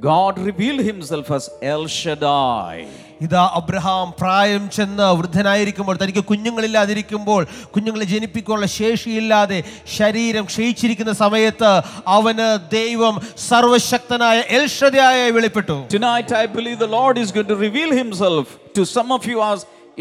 God 0.00 0.38
revealed 0.40 0.80
himself 0.82 1.30
as 1.30 1.44
El 1.64 1.84
Shaddai. 1.98 2.76
ഇതാ 3.20 3.42
അബ്രഹാം 3.58 4.06
പ്രായം 4.18 4.64
ചെന്ന് 4.70 5.04
വൃദ്ധനായിരിക്കുമ്പോൾ 5.18 5.96
തനിക്ക് 6.00 6.22
കുഞ്ഞുങ്ങളില്ലാതിരിക്കുമ്പോൾ 6.30 7.42
കുഞ്ഞുങ്ങളെ 7.74 8.06
ജനിപ്പിക്കാനുള്ള 8.10 8.66
ശേഷിയില്ലാതെ 8.74 9.58
ശരീരം 9.96 10.44
ക്ഷയിച്ചിരിക്കുന്ന 10.50 11.12
സമയത്ത് 11.22 11.70
അവന് 12.16 12.48
ദൈവം 12.74 13.14
സർവശക്തനായ 13.46 14.38
എൽഷദയായ 14.58 15.30
വെളിപ്പെട്ടു 15.36 15.76
Tonight, 15.96 16.30
I 16.42 16.46
believe 16.56 16.78
the 16.78 16.92
Lord 16.98 17.16
is 17.16 17.30
going 17.36 17.48
to 17.48 17.58
reveal 17.66 17.92
himself 18.02 18.44
to 18.76 18.84
some 18.86 19.10
of 19.10 19.24
you 19.26 19.38
as 19.44 19.58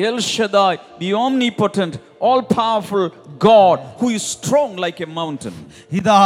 El 0.08 0.18
Shaddai, 0.26 0.74
the 1.00 1.12
omnipotent, 1.16 1.94
all 2.21 2.43
powerful 2.53 3.05
God 3.41 3.79
who 3.99 4.11
is 4.11 4.23
strong 4.35 4.77
like 4.77 4.99
a 5.01 5.09
mountain. 5.19 5.55
ഇതാ 5.99 6.17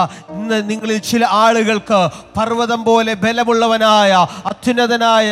നിങ്ങളിൽ 0.70 0.98
ചില 1.10 1.24
ആളുകൾക്ക് 1.42 2.00
പർവതം 2.38 2.80
പോലെ 2.88 3.12
ബലമുള്ളവനായ 3.24 4.12
അത്യുന്നതനായ 4.50 5.28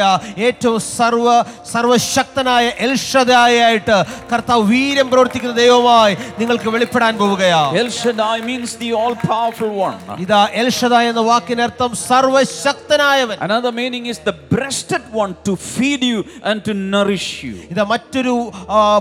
ഏറ്റവും 0.48 0.78
സർവ 0.90 1.26
സർവശക്തനായ 1.72 2.66
എൽഷദായിട്ട് 2.86 3.96
കർത്താവ് 4.32 4.62
വീര്യം 4.72 5.08
പ്രവർത്തിക്കുന്ന 5.12 5.54
ദൈവമായി 5.62 6.12
നിങ്ങൾക്ക് 6.40 6.70
വെളിപ്പെടാൻ 6.76 7.12
പോവുകയാണ് 7.22 7.80
Shaddai 8.02 8.36
means 8.42 8.70
the 8.76 8.90
all 9.00 9.14
powerful 9.26 9.70
one. 9.86 9.98
ഇതാ 10.24 10.40
എൽഷദ 10.62 10.94
എന്ന 11.10 11.24
വാക്കിനർത്ഥം 11.30 11.90
സർവശക്തനായവൻ 12.08 13.36
Another 13.48 13.72
meaning 13.72 14.06
is 14.06 14.20
the 14.20 14.34
breasted 14.52 15.04
one 15.14 15.34
to 15.46 15.52
feed 15.68 16.02
you 16.04 16.20
and 16.48 16.58
to 16.68 16.72
nourish 16.94 17.28
you. 17.42 17.54
ഇതാ 17.72 17.84
മറ്റൊരു 17.92 18.34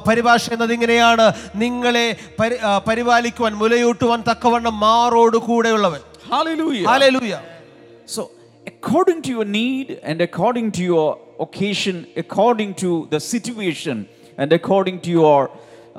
പരിഭാഷ 0.07 0.43
എന്നത് 0.55 0.73
ഇങ്ങനെയാണ് 0.77 1.25
നിങ്ങളെ 1.54 2.06
പരി- 2.38 2.60
ആ, 2.60 2.78
പരിപാലിക്കുവാൻ 2.88 3.54
മുലയൂട്ടുവാൻ 3.54 4.22
തക്കവണ്ണം 4.30 4.80
മാറോട് 4.80 5.36
കൂടെയുള്ളവൻ 5.48 6.02
Hallelujah. 6.30 6.86
Hallelujah 6.88 7.34
So, 8.08 8.22
according 8.66 9.20
to 9.22 9.30
your 9.30 9.46
need 9.52 9.86
and 10.02 10.18
according 10.20 10.68
to 10.70 10.82
your 10.84 11.06
occasion, 11.40 11.96
according 12.16 12.70
to 12.74 12.90
the 13.10 13.20
situation, 13.26 13.96
and 14.38 14.52
according 14.52 14.98
to 15.00 15.10
your 15.10 15.38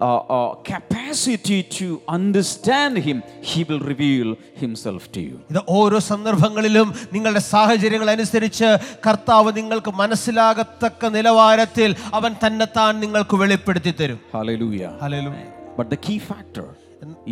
or 0.01 0.63
capacity 0.65 1.63
to 1.79 2.01
understand 2.09 2.99
him 3.07 3.23
he 3.51 3.65
will 3.69 3.81
reveal 3.93 4.29
himself 4.63 5.03
to 5.13 5.21
you. 5.21 5.37
ഇത് 5.53 5.61
ഓരോ 5.79 5.99
സന്ദർഭങ്ങളിലും 6.11 6.89
നിങ്ങളുടെ 7.15 7.43
സാഹചര്യങ്ങൾ 7.55 8.11
അനുസരിച്ച് 8.11 8.69
കർത്താവ് 9.07 9.51
നിങ്ങൾക്ക് 9.57 9.93
മനസ്സിലാകത്തക്ക 10.03 11.11
നിലവാരത്തിൽ 11.17 11.91
അവൻ 12.21 12.35
തന്നെത്താൻ 12.45 13.01
നിങ്ങൾക്ക് 13.01 13.37
വെളിപ്പെടുത്തി 13.43 13.95
തരും. 14.03 14.21
Hallelujah 14.35 14.83
hallelujah 15.03 15.43
but 15.79 15.89
the 15.95 16.01
key 16.07 16.19
factor 16.31 16.69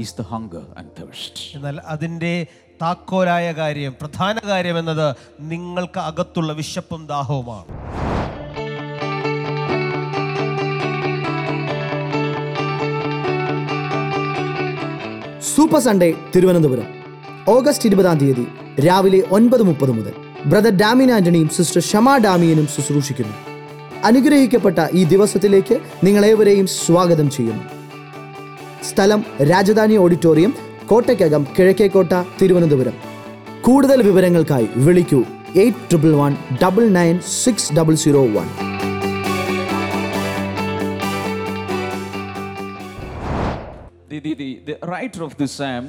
is 0.02 0.10
the 0.20 0.26
hunger 0.32 0.64
and 0.78 0.88
thirst. 0.98 1.34
എന്നാൽ 1.56 1.76
അതിന്റെ 1.94 2.46
താക്കോലായ 2.82 3.46
കാര്യം 3.52 3.92
പ്രധാന 4.00 4.38
കാര്യം 4.50 4.78
എന്നത് 4.78 5.06
നിങ്ങൾക്ക് 5.52 6.00
അകത്തുള്ള 6.00 6.52
വിശപ്പും 6.60 7.06
ദാഹവുമാണ്. 7.06 7.66
Super 15.60 15.80
Sunday 15.80 16.14
Thiruvananthapuram. 16.36 16.86
ഓഗസ്റ്റ് 17.48 17.86
ഇരുപതാം 17.88 18.18
തീയതി 18.18 18.46
രാവിലെ 18.86 19.24
ഒൻപത് 19.30 19.62
മുപ്പത് 19.62 19.90
മുതൽ 19.90 20.12
ബ്രദർ 20.46 20.70
ഡാമിൻ 20.70 21.10
ആന്റണിയും 21.12 21.48
സിസ്റ്റർ 21.48 21.82
ഷമ 21.82 22.16
ഡാമിയനും 22.16 22.66
ശുശ്രൂഷിക്കുന്നു. 22.66 23.34
അനുഗ്രഹിക്കപ്പെട്ട 24.04 24.78
ഈ 24.92 25.04
ദിവസത്തിലേക്ക് 25.04 25.78
നിങ്ങളേവരെയും 26.04 26.66
സ്വാഗതം 26.66 27.30
ചെയ്യുന്നു. 27.30 27.64
സ്ഥലം 28.90 29.24
രാജധാനി 29.42 29.96
ഓഡിറ്റോറിയം 29.96 30.54
കോട്ടയ്ക്കകം 30.86 31.46
കിഴക്കേക്കോട്ട 31.58 32.12
തിരുവനന്തപുരം. 32.42 32.92
കൂടുതൽ 33.60 34.02
വിവരങ്ങൾക്കായി 34.02 34.68
വിളിക്കൂ 34.76 35.22
eight 35.56 35.78
triple 35.78 36.12
one 36.12 36.36
double 36.62 36.88
nine 36.88 37.20
six 37.44 37.72
double 37.74 37.94
zero 37.94 38.22
one. 38.22 38.69
The, 44.19 44.19
the, 44.19 44.33
the, 44.35 44.49
the 44.67 44.77
writer 44.87 45.23
of 45.23 45.35
this 45.37 45.53
psalm, 45.53 45.85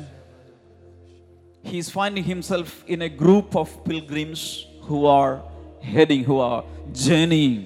he 1.63 1.79
is 1.79 1.91
finding 1.91 2.25
himself 2.25 2.85
in 2.87 3.03
a 3.03 3.09
group 3.09 3.55
of 3.55 3.85
pilgrims 3.85 4.43
who 4.83 5.07
are 5.07 5.35
heading, 5.83 6.25
who 6.25 6.39
are 6.41 6.65
journeying 6.95 7.57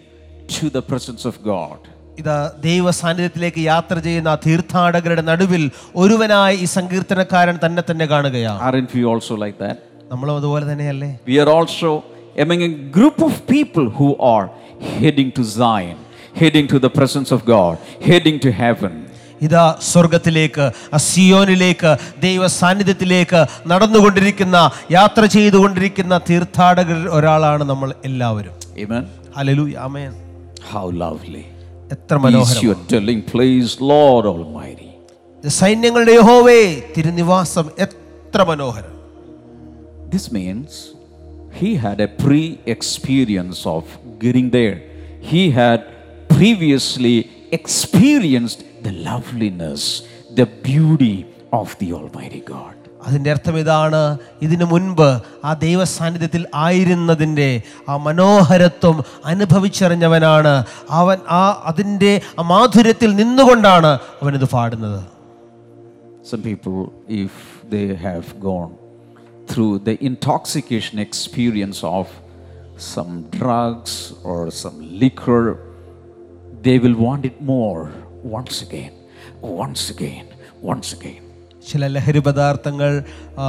to 0.48 0.70
the 0.70 0.82
presence 0.82 1.24
of 1.24 1.36
God. 1.44 1.78
ഇത് 2.20 2.34
ദൈവ 2.64 2.90
സാന്നിധ്യത്തിലേക്ക് 3.00 3.60
യാത്ര 3.72 3.96
ചെയ്യുന്ന 4.06 4.30
ആ 4.32 4.38
തീർത്ഥാടകരുടെ 4.46 5.22
നടുവിൽ 5.28 5.62
ഒരുവനായി 6.02 6.56
ഈ 6.64 6.66
സങ്കീർത്തനക്കാരൻ 6.78 7.56
തന്നെ 7.64 7.82
തന്നെ 7.90 8.06
കാണുകയാണ് 8.12 8.60
Aren't 8.68 8.92
we 8.98 9.02
also 9.12 9.34
like 9.44 9.58
that? 9.64 9.76
നമ്മളും 10.12 10.34
അതുപോലെ 10.40 10.64
തന്നെയല്ലേ 10.70 11.10
We 11.30 11.36
are 11.42 11.50
also 11.58 11.90
among 12.44 12.60
a 12.70 12.72
group 12.96 13.18
of 13.28 13.32
people 13.54 13.86
who 13.98 14.08
are 14.34 14.46
heading 14.98 15.30
to 15.38 15.42
Zion, 15.58 15.98
heading 16.42 16.66
to 16.72 16.78
the 16.86 16.90
presence 16.98 17.30
of 17.36 17.40
God, 17.54 17.74
heading 18.08 18.36
to 18.46 18.50
heaven. 18.64 18.92
ഇതാ 19.41 19.77
സ്വർഗത്തിലേക്ക് 19.81 20.71
അസിയോനിലേക്ക് 20.93 21.97
ദൈവ 22.21 22.47
സാന്നിധ്യത്തിലേക്ക് 22.47 23.45
നടന്നുകൊണ്ടിരിക്കുന്ന 23.67 24.71
യാത്ര 24.91 25.25
ചെയ്തുകൊണ്ടിരിക്കുന്ന 25.25 26.21
തീർത്ഥാടകർ 26.29 27.07
ഒരാളാണ് 27.07 27.63
നമ്മൾ 27.63 27.93
എല്ലാവരും. 28.05 28.53
എത്ര 31.91 32.15
മനോഹരം. 32.17 32.61
സൈന്യങ്ങളുടെ 35.43 36.11
യഹോവേ 36.11 36.83
തിരുനിവാസം 36.97 37.65
എത്ര 37.77 38.43
മനോഹരം. 38.43 38.91
This 40.11 40.31
means 40.31 40.71
he 41.61 41.75
had 41.85 41.99
a 41.99 42.09
pre 42.23 42.43
experience 42.75 43.65
of 43.65 43.83
getting 44.23 44.49
there. 44.57 44.77
He 45.31 45.43
had 45.59 45.79
previously 46.29 47.17
experienced 47.51 48.61
the 48.84 48.92
loveliness, 49.02 49.82
the 50.32 50.46
beauty 50.62 51.16
of 51.52 51.78
the 51.78 51.88
Almighty 51.92 52.42
God. 52.52 52.74
അതിൻ്റെ 53.06 53.28
അർത്ഥം 53.30 53.54
ഇതാണ് 53.58 54.00
ഇതിനു 54.44 54.64
മുൻപ് 54.64 55.06
ആ 55.44 55.50
ദൈവ 55.62 55.80
സാന്നിധ്യത്തിൽ 55.92 56.42
ആയിരുന്നതിൻ്റെ 56.64 57.46
ആ 57.90 57.94
മനോഹരത്വം 58.06 58.96
അനുഭവിച്ചറിഞ്ഞവനാണ് 59.32 60.52
അവൻ 60.98 61.18
ആ 61.38 61.42
അതിൻ്റെ 61.70 62.12
ആ 62.38 62.44
മാധുര്യത്തിൽ 62.52 63.10
നിന്നുകൊണ്ടാണ് 63.22 63.92
അവനിത് 64.22 64.46
പാടുന്നത് 64.56 65.00
Some 66.22 66.42
people, 66.42 66.78
if 67.24 67.34
they 67.70 67.86
have 67.98 68.26
gone 68.40 68.72
through 69.48 69.78
the 69.80 69.94
intoxication 70.02 70.98
experience 71.00 71.78
of 71.92 72.06
some 72.88 73.12
drugs 73.30 73.92
or 74.24 74.50
some 74.62 74.76
liquor, 75.00 75.44
they 76.62 76.78
will 76.78 76.96
want 76.98 77.24
it 77.24 77.40
more 77.50 77.82
once 78.30 78.58
again, 78.62 78.92
once 79.58 79.84
again, 79.90 80.26
once 80.64 80.90
again. 80.98 81.20
ചില 81.62 81.86
ലഹരി 81.86 82.20
പദാർത്ഥങ്ങൾ 82.26 82.90
ആ, 83.38 83.46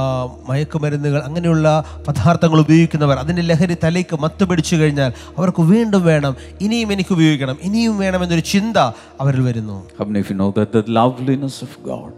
മയക്കുമരുന്നുകൾ 0.48 1.20
അങ്ങനെയുള്ള 1.28 1.66
പദാർത്ഥങ്ങൾ 2.08 2.58
ഉപയോഗിക്കുന്നവർ 2.60 3.16
അതിൻ്റെ 3.22 3.42
ലഹരി 3.42 3.76
തലയ്ക്ക് 3.84 4.16
മത്ത് 4.20 4.44
പിടിച്ചു 4.50 4.76
കഴിഞ്ഞാൽ 4.76 5.10
അവർക്ക് 5.38 5.62
വീണ്ടും 5.70 6.02
വേണം 6.04 6.34
ഇനിയും 6.60 6.92
എനിക്ക് 6.92 7.12
ഉപയോഗിക്കണം 7.16 7.56
ഇനിയും 7.68 7.94
വേണമെന്നൊരു 7.98 8.44
ചിന്ത 8.52 8.76
അവരിൽ 9.20 9.40
വരുന്നു 9.48 9.76
How 9.98 10.06
many 10.10 10.20
of 10.24 10.30
you 10.30 10.36
know 10.36 10.50
that 10.58 10.70
the 10.72 10.84
loveliness 10.98 11.56
of 11.62 11.72
God, 11.84 12.12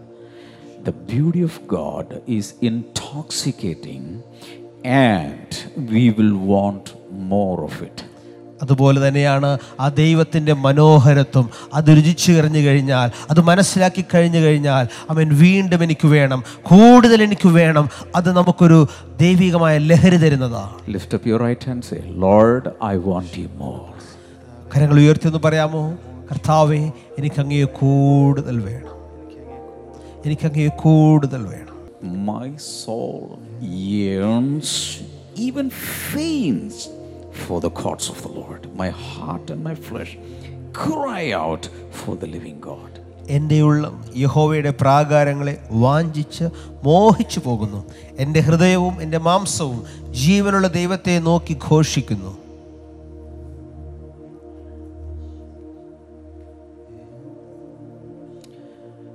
the 0.84 0.94
beauty 1.08 1.42
of 1.42 1.56
God 1.70 2.06
is 2.38 2.48
intoxicating 2.62 4.04
അതുപോലെ 8.61 9.07
തന്നെയാണ് 9.07 9.57
ആ 9.79 9.87
ദൈവത്തിന്റെ 9.87 10.53
മനോഹരത്വം. 10.53 11.49
അത് 11.73 11.85
രുചിച്ചു 11.85 12.31
കറിഞ്ഞു 12.31 12.59
കഴിഞ്ഞാൽ 12.59 13.11
അത് 13.29 13.39
മനസ്സിലാക്കി 13.39 14.05
കഴിഞ്ഞു 14.13 14.37
കഴിഞ്ഞാൽ 14.37 14.87
അവൻ 15.09 15.37
വീണ്ടും 15.39 15.83
എനിക്ക് 15.83 16.07
വേണം 16.07 16.43
കൂടുതൽ 16.61 17.23
എനിക്ക് 17.23 17.47
വേണം. 17.47 17.89
അത് 18.15 18.35
നമുക്കൊരു 18.35 18.87
ദൈവികമായ 19.19 19.77
ലഹരി 19.77 20.17
തരുന്നതാണ്. 20.17 20.69
ലിഫ്റ്റ് 20.89 21.15
അപ്പ് 21.15 21.29
യുവർ 21.29 21.41
കരങ്ങൾ 24.77 25.37
പറയാമോ? 25.37 25.91
കർത്താവേ 26.31 26.91
എനിക്ക് 27.17 27.41
അങ്ങേ 27.41 27.63
കൂടുതൽ 27.63 28.59
വേണം. 28.59 28.99
എനിക്ക് 30.25 30.45
അങ്ങേ 30.45 30.67
കൂടുതൽ 30.67 31.41
വേണം. 31.41 31.69
My 32.25 32.49
soul 32.85 33.65
even 35.37 35.69
faints 36.11 36.98
for 37.44 37.60
the 37.60 37.70
courts 37.72 38.08
of 38.08 38.18
the 38.22 38.32
Lord. 38.40 38.60
My 38.74 38.90
heart 39.06 39.46
and 39.50 39.62
my 39.62 39.74
flesh 39.88 40.12
cry 40.74 41.24
out 41.44 41.64
for 42.00 42.14
the 42.16 42.28
living 42.36 42.58
God. 42.70 42.90
എൻ്റെ 43.34 43.58
ഉള്ളം 43.66 43.94
യഹോവയുടെ 44.22 44.70
പ്രാകാരങ്ങളെ 44.80 45.52
വാഞ്ചിച്ച് 45.82 46.46
മോഹിച്ചു 46.86 47.40
പോകുന്നു 47.40 47.80
എൻ്റെ 48.22 48.40
ഹൃദയവും 48.48 48.94
എൻ്റെ 49.04 49.18
മാംസവും 49.28 49.78
ജീവനുള്ള 50.22 50.68
ദൈവത്തെ 50.78 51.14
നോക്കി 51.28 51.54
ഘോഷിക്കുന്നു 51.68 52.32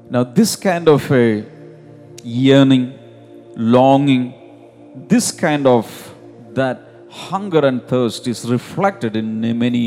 Now, 0.09 0.23
this 0.23 0.55
kind 0.57 0.87
of 0.87 1.11
a 1.11 1.45
yearning, 2.23 2.97
longing, 3.55 4.33
this 5.07 5.31
kind 5.31 5.67
of 5.67 5.85
that 6.53 6.92
hunger 7.23 7.63
and 7.69 7.79
thirst 7.91 8.27
is 8.27 8.41
reflected 8.49 9.15
in 9.15 9.27
many 9.65 9.85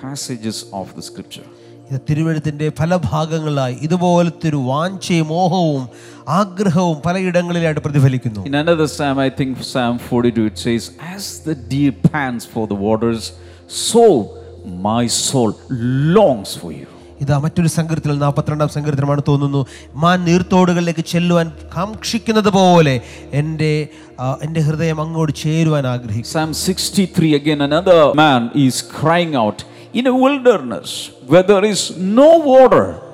passages 0.00 0.56
of 0.72 0.86
the 0.96 1.02
scripture. 1.02 1.46
ഇത് 1.88 1.98
തിരുവഴുത്തിൻ്റെ 2.08 2.66
പല 2.78 2.96
ഭാഗങ്ങളായി 3.08 3.74
ഇതുപോലത്തെ 3.86 4.46
ഒരു 4.48 4.60
വാഞ്ചയും 4.70 5.26
മോഹവും 5.32 5.82
ആഗ്രഹവും 6.40 6.96
പലയിടങ്ങളിലായിട്ട് 7.06 7.82
പ്രതിഫലിക്കുന്നു 7.86 8.44
In 8.50 8.56
another 8.64 8.86
psalm, 8.94 9.18
I 9.26 9.30
think 9.40 9.50
Psalm 9.72 9.96
42, 9.98 10.46
it 10.50 10.58
says, 10.66 10.84
As 11.14 11.24
the 11.48 11.56
deer 11.72 11.94
pants 12.08 12.46
for 12.54 12.64
the 12.72 12.78
waters, 12.86 13.22
so 13.84 14.04
my 14.88 15.02
soul 15.24 15.50
longs 16.16 16.52
for 16.56 16.72
you. 16.72 16.88
ഇതാ 17.21 17.37
മറ്റൊരു 17.37 17.67
സങ്കീർത്തനം 17.67 18.19
നാൽപ്പത്തിരണ്ടാം 18.19 18.69
സങ്കീർത്തനമാണ് 18.69 19.21
തോന്നുന്നു. 19.27 19.65
മാൻ 19.95 20.23
നീർത്തോടുകളിലേക്ക് 20.23 21.05
ചെല്ലുവാൻ 21.05 21.51
കാക്ഷിക്കുന്നത് 21.77 22.49
പോലെ 22.49 22.99
എന്റെ 23.31 23.87
എന്റെ 24.41 24.61
ഹൃദയം 24.61 25.01
അങ്ങോട്ട് 25.01 25.35
ചേരുവാൻ 25.35 25.87
ആഗ്രഹിക്കും 25.87 26.31
out 29.37 29.63
in 29.95 30.07
weather 31.31 31.65
is 31.65 31.93
no 31.99 32.37
water 32.37 33.08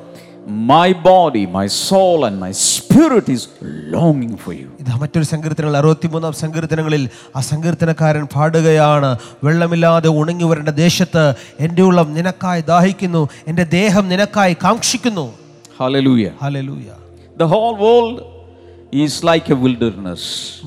my 0.46 0.94
body, 0.94 1.46
my 1.48 1.68
soul, 1.68 2.26
and 2.26 2.40
my 2.40 2.52
spirit 2.52 3.30
is 3.30 3.44
longing 3.90 4.36
for 4.38 4.54
you. 4.54 4.68
ഇത് 4.82 4.92
മറ്റൊരു 5.02 5.26
സങ്കീർത്തനങ്ങൾ 5.32 5.76
അറുപത്തിമൂന്നാം 5.80 6.34
സങ്കീർത്തനങ്ങളിൽ 6.42 7.04
ആ 7.38 7.42
സങ്കീർത്തനക്കാരൻ 7.50 8.26
പാടുകയാണ് 8.36 9.10
വെള്ളമില്ലാതെ 9.46 10.10
ഉണങ്ങി 10.20 10.46
വരേണ്ട 10.50 10.72
ദേശത്ത് 10.82 11.24
എന്റെ 11.66 11.84
ഉള്ളം 11.88 12.08
നിനക്കായി 12.18 12.62
ദാഹിക്കുന്നു 12.72 13.22
എന്റെ 13.52 13.66
ദേഹം 13.80 14.06
നിനക്കായി 14.14 14.56
കാക്ഷിക്കുന്നു 14.66 15.26
Hallelujah. 15.80 16.34
Hallelujah 16.44 16.90
The 17.38 17.48
whole 17.54 17.76
world 17.78 18.18
is 19.04 19.14
like 19.30 19.48
a 19.50 19.60
wilderness. 19.66 20.22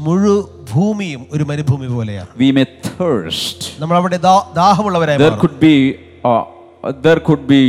മുഴു 0.07 0.35
ഭൂമിയും 0.73 1.23
ഒരു 1.35 1.45
മരുഭൂമി 1.51 1.87
പോലെയാണ് 1.95 2.31
We 2.43 2.51
may 2.59 2.67
thirst. 2.91 3.59
നമ്മൾ 3.83 3.97
അവിടെ 4.01 4.19
ദാഹമുള്ളവരായി 4.61 5.19
There 5.25 5.39
could 5.45 5.57
be 5.61 5.75
uh, 6.25 6.43
there 7.07 7.21
could 7.29 7.45
be 7.49 7.63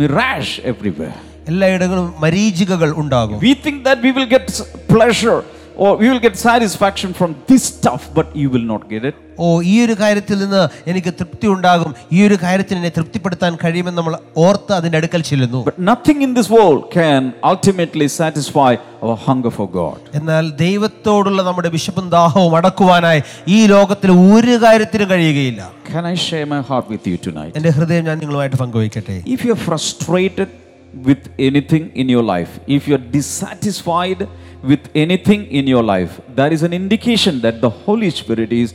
mirage 0.00 0.52
everywhere. 0.72 1.18
എല്ലായിടങ്ങളും 1.47 2.07
മരീചികകൾ 2.23 2.89
ഉണ്ടാകും 3.03 3.39
We 3.41 3.53
think 3.65 3.77
that 3.83 3.99
we 4.01 4.11
will 4.11 4.29
get 4.29 4.45
s- 4.53 4.65
pleasure 4.89 5.37
or 5.77 5.91
we 5.97 6.07
will 6.09 6.21
get 6.21 6.35
satisfaction 6.41 7.09
from 7.13 7.31
this 7.49 7.63
stuff, 7.71 8.03
but 8.15 8.27
you 8.35 8.47
will 8.53 8.67
not 8.69 8.83
get 8.89 9.03
it. 9.09 9.15
ഓ 9.37 9.47
ഈ 9.63 9.75
ഒരു 9.83 9.95
കാര്യത്തിൽ 9.99 10.37
നിന്ന് 10.39 10.61
എനിക്ക് 10.87 11.11
തൃപ്തി 11.19 11.47
ഉണ്ടാകും 11.47 11.91
ഈ 12.15 12.19
ഒരു 12.27 12.37
കാര്യത്തിൽ 12.43 12.75
എന്നെ 12.79 12.91
തൃപ്തിപ്പെടുത്താൻ 12.95 13.51
കഴിയുമെന്ന് 13.63 13.99
നമ്മൾ 13.99 14.13
ഓർത്ത് 14.45 14.73
അതിൻ്റെ 14.77 14.97
അടുക്കൽ 15.01 15.21
ചെല്ലുന്നു 15.29 15.59
But 15.67 15.77
nothing 15.91 16.19
in 16.27 16.31
this 16.33 16.49
world 16.49 16.81
can 16.95 17.21
ultimately 17.51 18.07
satisfy 18.17 18.71
our 19.05 19.17
hunger 19.27 19.51
for 19.57 19.67
God. 19.77 19.99
എന്നാൽ 20.19 20.45
ദൈവത്തോടുള്ള 20.63 21.41
നമ്മുടെ 21.49 21.71
വിശപ്പും 21.77 22.07
ദാഹവും 22.17 22.55
അടക്കുവാനായി 22.59 23.21
ഈ 23.49 23.59
ലോകത്തിൽ 23.75 24.11
ഒരു 24.27 24.55
കാര്യത്തിനും 24.65 25.09
കഴിയുകയില്ല 25.13 25.61
Can 25.91 26.05
I 26.07 26.17
share 26.25 26.47
my 26.47 26.61
heart 26.69 26.87
with 26.89 27.05
you 27.07 27.17
tonight? 27.27 27.53
എൻ്റെ 27.59 27.73
ഹൃദയം 27.77 28.05
ഞാൻ 28.09 28.17
നിങ്ങളുമായിട്ട് 28.23 28.59
പങ്കുവയ്ക്കട്ടെ 28.63 29.17
If 29.35 29.43
you're 29.47 29.63
frustrated 29.69 30.49
with 30.94 31.30
anything 31.38 31.94
in 31.96 32.08
your 32.08 32.22
life, 32.22 32.60
if 32.66 32.86
you're 32.86 32.98
dissatisfied 32.98 34.28
with 34.62 34.88
anything 34.94 35.46
in 35.46 35.66
your 35.66 35.82
life, 35.82 36.20
that 36.34 36.52
is 36.52 36.62
an 36.62 36.72
indication 36.72 37.40
that 37.40 37.60
the 37.60 37.70
Holy 37.70 38.10
Spirit 38.10 38.52
is 38.52 38.74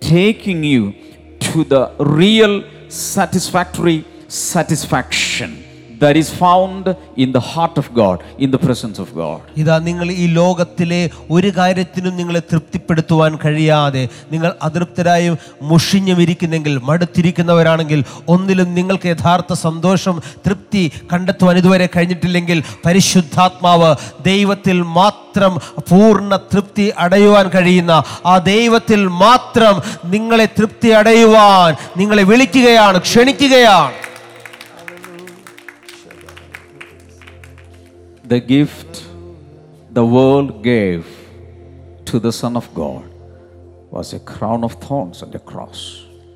taking 0.00 0.64
you 0.64 0.94
to 1.40 1.64
the 1.64 1.92
real 1.98 2.64
satisfactory 2.88 4.04
satisfaction 4.28 5.67
നിങ്ങൾ 9.84 10.10
ഈ 10.12 10.26
ലോകത്തിലെ 10.26 11.10
ഒരു 11.30 11.52
കാര്യത്തിനും 11.56 12.16
നിങ്ങളെ 12.16 12.40
തൃപ്തിപ്പെടുത്തുവാൻ 12.40 13.38
കഴിയാതെ 13.44 14.08
നിങ്ങൾ 14.32 14.54
അതൃപ്തരായും 14.62 15.38
മുഷിഞ്ഞും 15.62 16.22
ഇരിക്കുന്നെങ്കിൽ 16.22 16.80
മടുത്തിരിക്കുന്നവരാണെങ്കിൽ 16.84 18.04
ഒന്നിലും 18.28 18.74
നിങ്ങൾക്ക് 18.74 19.08
യഥാർത്ഥ 19.08 19.52
സന്തോഷം 19.52 20.22
തൃപ്തി 20.46 20.90
കണ്ടെത്തുവാൻ 21.12 21.56
ഇതുവരെ 21.56 21.88
കഴിഞ്ഞിട്ടില്ലെങ്കിൽ 21.96 22.62
പരിശുദ്ധാത്മാവ് 22.86 23.96
ദൈവത്തിൽ 24.24 24.82
മാത്രം 24.82 25.58
പൂർണ 25.88 26.36
തൃപ്തി 26.36 26.92
അടയുവാൻ 26.98 27.48
കഴിയുന്ന 27.54 28.02
ആ 28.26 28.38
ദൈവത്തിൽ 28.38 29.06
മാത്രം 29.06 29.82
നിങ്ങളെ 30.04 30.46
തൃപ്തി 30.46 30.88
അടയുവാൻ 30.88 31.74
നിങ്ങളെ 31.96 32.22
വിളിക്കുകയാണ് 32.22 33.00
ക്ഷണിക്കുകയാണ്. 33.00 34.07
The 38.27 38.39
gift 38.49 38.91
the 39.91 40.05
world 40.07 40.63
gave 40.63 41.03
to 42.05 42.19
the 42.19 42.33
Son 42.33 42.55
of 42.55 42.67
God 42.75 43.03
was 43.91 44.13
a 44.13 44.21
crown 44.31 44.63
of 44.63 44.73
thorns 44.85 45.17
and 45.23 45.33
a 45.35 45.43
cross. 45.51 45.81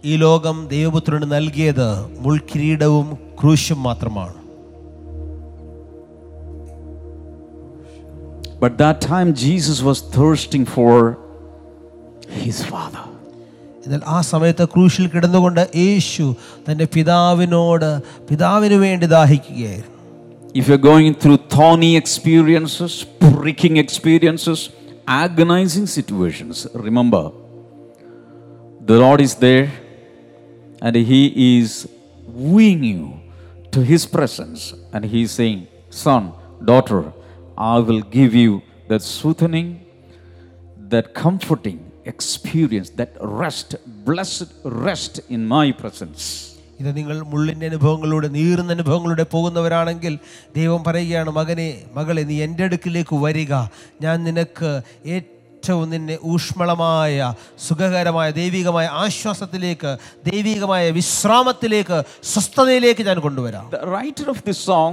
ഈ 0.03 0.15
ലോകം 0.17 0.57
ദൈവപുത്രന് 0.73 1.27
നൽകിയത് 1.31 1.87
മുൾക്കിരീടവും 2.25 3.07
ക്രൂശും 3.39 3.81
മാത്രമാണ് 3.83 4.35
But 8.59 8.77
that 8.77 9.01
time 9.01 9.29
Jesus 9.35 9.79
was 9.83 9.97
thirsting 10.15 10.65
for 10.67 10.93
his 12.43 12.59
Father. 12.71 13.03
എന്നാൽ 13.83 14.01
ആ 14.13 14.17
സമയത്ത് 14.29 14.63
ക്രൂശിൽ 14.73 15.05
കിടന്നുകൊണ്ട് 15.11 15.61
യേശു 15.81 16.23
തൻ്റെ 16.65 16.85
പിതാവിനോട് 16.95 17.89
പിതാവിന് 18.29 18.77
വേണ്ടി 18.83 19.05
ദാഹിക്കുകയായിരുന്നു 19.13 19.90
if 20.54 20.68
you're 20.68 20.76
going 20.76 21.14
through 21.14 21.38
thorny 21.48 21.96
experiences, 21.96 23.04
pricking 23.04 23.78
experiences, 23.78 24.68
agonizing 25.08 25.86
situations, 25.86 26.66
remember 26.74 27.32
the 28.78 28.98
Lord 28.98 29.22
is 29.22 29.34
there 29.34 29.72
and 30.82 30.94
He 30.94 31.58
is 31.58 31.88
wooing 32.26 32.84
you 32.84 33.20
to 33.70 33.82
His 33.82 34.04
presence 34.04 34.74
and 34.92 35.06
He 35.06 35.22
is 35.22 35.30
saying, 35.30 35.68
Son, 35.88 36.34
daughter, 36.62 37.14
I 37.56 37.78
will 37.78 38.02
give 38.02 38.34
you 38.34 38.60
that 38.88 39.00
soothing, 39.00 39.86
that 40.76 41.14
comforting 41.14 41.92
experience, 42.04 42.90
that 42.90 43.16
rest, 43.22 43.76
blessed 44.04 44.52
rest 44.64 45.20
in 45.30 45.46
my 45.46 45.72
presence. 45.72 46.51
ഇത് 46.82 46.90
നിങ്ങൾ 46.98 47.16
മുള്ളിന്റെ 47.32 47.66
അനുഭവങ്ങളിലൂടെ 47.72 48.28
നീറുന്ന 48.38 48.72
അനുഭവങ്ങളിലൂടെ 48.76 49.26
പോകുന്നവരാണെങ്കിൽ 49.34 50.14
ദൈവം 50.58 50.80
പറയുകയാണ് 50.88 51.30
മകനെ 51.40 51.68
മകളെ 51.98 52.22
നീ 52.30 52.36
എന്റെ 52.46 52.64
അടുക്കിലേക്ക് 52.68 53.16
വരിക. 53.26 53.52
ഞാൻ 54.04 54.16
നിനക്ക് 54.28 54.70
ഏറ്റവും 55.16 55.86
നിന്നെ 55.94 56.16
ഊഷ്മളമായ 56.34 57.34
സുഖകരമായ 57.66 58.28
ദൈവികമായ 58.40 58.86
ആശ്വാസത്തിലേക്ക് 59.04 59.90
ദൈവികമായ 60.30 60.84
വിശ്രാമത്തിലേക്ക് 60.98 61.98
സ്വസ്ഥതയിലേക്ക് 62.32 63.02
ഞാൻ 63.10 63.18
കൊണ്ടുവരാം. 63.26 63.66
The 63.76 63.86
writer 63.92 64.26
of 64.34 64.40
this 64.48 64.60
song 64.70 64.92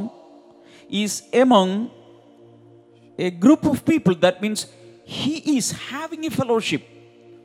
is 1.03 1.13
among 1.45 1.69
a 3.27 3.31
group 3.43 3.63
of 3.71 3.77
people. 3.91 4.15
That 4.27 4.37
means 4.43 4.59
he 5.19 5.35
is 5.57 5.67
having 5.91 6.21
a 6.31 6.33
fellowship. 6.39 6.83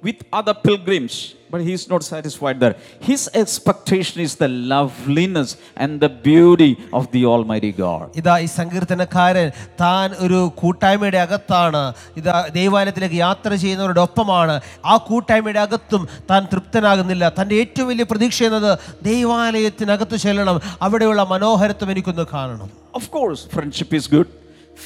with 0.04 0.20
other 0.32 0.54
pilgrims, 0.56 1.14
but 1.50 1.60
he 1.60 1.74
is 1.74 1.90
not 1.90 2.04
satisfied 2.04 2.58
there. 2.60 2.76
His 3.02 3.30
expectation 3.34 4.22
is 4.22 4.36
the 4.36 4.48
loveliness 4.48 5.50
and 5.76 6.00
the 6.00 6.10
beauty 6.28 6.70
of 6.94 7.12
the 7.12 7.22
Almighty 7.26 7.72
God. 7.80 8.06
ഇതാ 8.22 8.36
ഈ 8.46 8.48
സങ്കീർത്തനക്കാരൻ 8.56 9.48
താൻ 9.82 10.08
ഒരു 10.26 10.40
കൂട്ടായ്മയുടെ 10.62 11.20
അകത്താണ് 11.26 11.82
ഇതാ 12.20 12.36
ദൈവാലയത്തിലേക്ക് 12.60 13.20
യാത്ര 13.26 13.52
ചെയ്യുന്നവരുടെ 13.64 14.04
ഒപ്പമാണ് 14.08 14.56
ആ 14.86 14.96
കൂട്ടായ്മയുടെ 15.10 15.62
അകത്തും 15.66 16.04
താൻ 16.32 16.44
തൃപ്തനാകുന്നില്ല 16.54 17.30
തൻ്റെ 17.40 17.58
ഏറ്റവും 17.64 17.90
വലിയ 17.94 18.08
പ്രതീക്ഷ 18.14 18.42
എന്നത് 18.50 18.72
ദൈവാലയത്തിനകത്ത് 19.10 20.20
ചെല്ലണം 20.26 20.60
അവിടെയുള്ള 20.88 21.24
മനോഹരത്വം 21.34 21.92
എനിക്കൊന്ന് 21.96 22.28
കാണണം 22.36 22.70
Of 23.00 23.06
course, 23.12 23.42
friendship 23.56 23.92
is 23.94 24.06
good, 24.14 24.30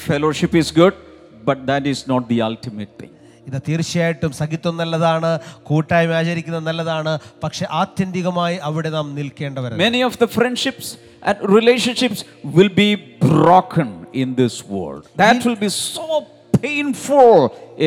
fellowship 0.08 0.54
is 0.62 0.70
good, 0.80 0.96
but 1.50 1.60
that 1.70 1.84
is 1.88 2.02
not 2.08 2.24
the 2.32 2.40
ultimate 2.50 2.92
thing. 3.00 3.14
ഇത് 3.48 3.58
തീർച്ചയായിട്ടും 3.68 4.32
സഖിത്വം 4.42 4.76
നല്ലതാണ് 4.82 5.32
കൂട്ടായ്മ 5.70 6.14
ആചരിക്കുന്നത് 6.20 6.66
നല്ലതാണ് 6.70 7.14
പക്ഷെ 7.44 7.66
ആത്യന്തികമായി 7.82 8.58
അവിടെ 8.70 8.92
നാം 8.98 9.10
നിൽക്കേണ്ടവരാണ് 9.20 9.82
Many 9.88 10.02
of 10.10 10.16
the 10.24 10.30
friendships 10.38 10.88
and 11.24 11.38
relationships 11.58 12.22
will 12.58 12.72
be 12.84 12.90
broken 13.28 13.90
in 14.24 14.30
this 14.42 14.56
world. 14.76 15.04
That 15.24 15.40
will 15.46 15.60
be 15.68 15.72
so 15.90 16.08
painful 16.64 17.36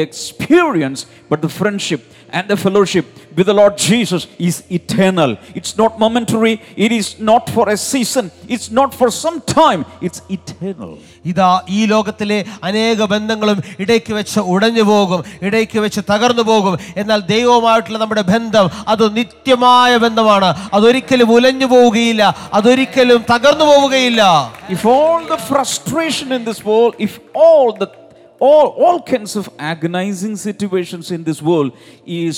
experience, 0.03 1.01
but 1.31 1.41
the 1.41 1.53
friendship 1.61 2.03
and 2.31 2.45
the 2.49 2.57
fellowship 2.57 3.07
with 3.37 3.47
the 3.47 3.55
Lord 3.55 3.77
Jesus 3.79 4.27
is 4.39 4.65
eternal. 4.71 5.37
It's 5.55 5.77
not 5.77 5.99
momentary, 5.99 6.55
it 6.77 6.91
is 6.91 7.21
not 7.21 7.51
for 7.51 7.69
a 7.69 7.77
season, 7.77 8.31
it's 8.49 8.71
not 8.71 8.95
for 8.95 9.09
some 9.15 9.39
time, 9.59 9.81
it's 10.01 10.21
eternal. 10.31 10.93
ഇതാ 11.31 11.49
ഈ 11.77 11.81
ലോകത്തിലെ 11.93 12.39
അനേക 12.69 13.07
ബന്ധങ്ങളും 13.13 13.59
ഇടയ്ക്ക് 13.85 14.13
വെച്ച് 14.19 14.41
ഉടഞ്ഞു 14.53 14.85
പോകും 14.91 15.21
ഇടയ്ക്ക് 15.47 15.79
വെച്ച് 15.85 16.01
തകർന്നു 16.11 16.45
പോകും 16.51 16.75
എന്നാൽ 17.01 17.21
ദൈവവുമായിട്ടുള്ള 17.33 17.99
നമ്മുടെ 18.05 18.25
ബന്ധം 18.33 18.67
അത് 18.95 19.05
നിത്യമായ 19.19 19.93
ബന്ധമാണ് 20.07 20.49
അതൊരിക്കലും 20.77 21.31
ഉലഞ്ഞു 21.37 21.69
പോവുകയില്ല 21.75 22.23
അതൊരിക്കലും 22.61 23.21
തകർന്നു 23.33 23.69
പോവുകയില്ല 23.73 24.23
If 24.77 24.83
all 24.97 25.21
the 25.35 25.41
frustration 25.51 26.29
in 26.33 26.43
this 26.51 26.61
world, 26.71 26.95
if 27.01 27.15
all 27.45 27.69
the 27.83 27.89
all, 28.41 28.67
all 28.79 28.99
kinds 29.03 29.35
of 29.37 29.45
agonizing 29.73 30.37
situations 30.39 31.11
in 31.11 31.25
this 31.25 31.41
world 31.43 31.71
is 32.07 32.37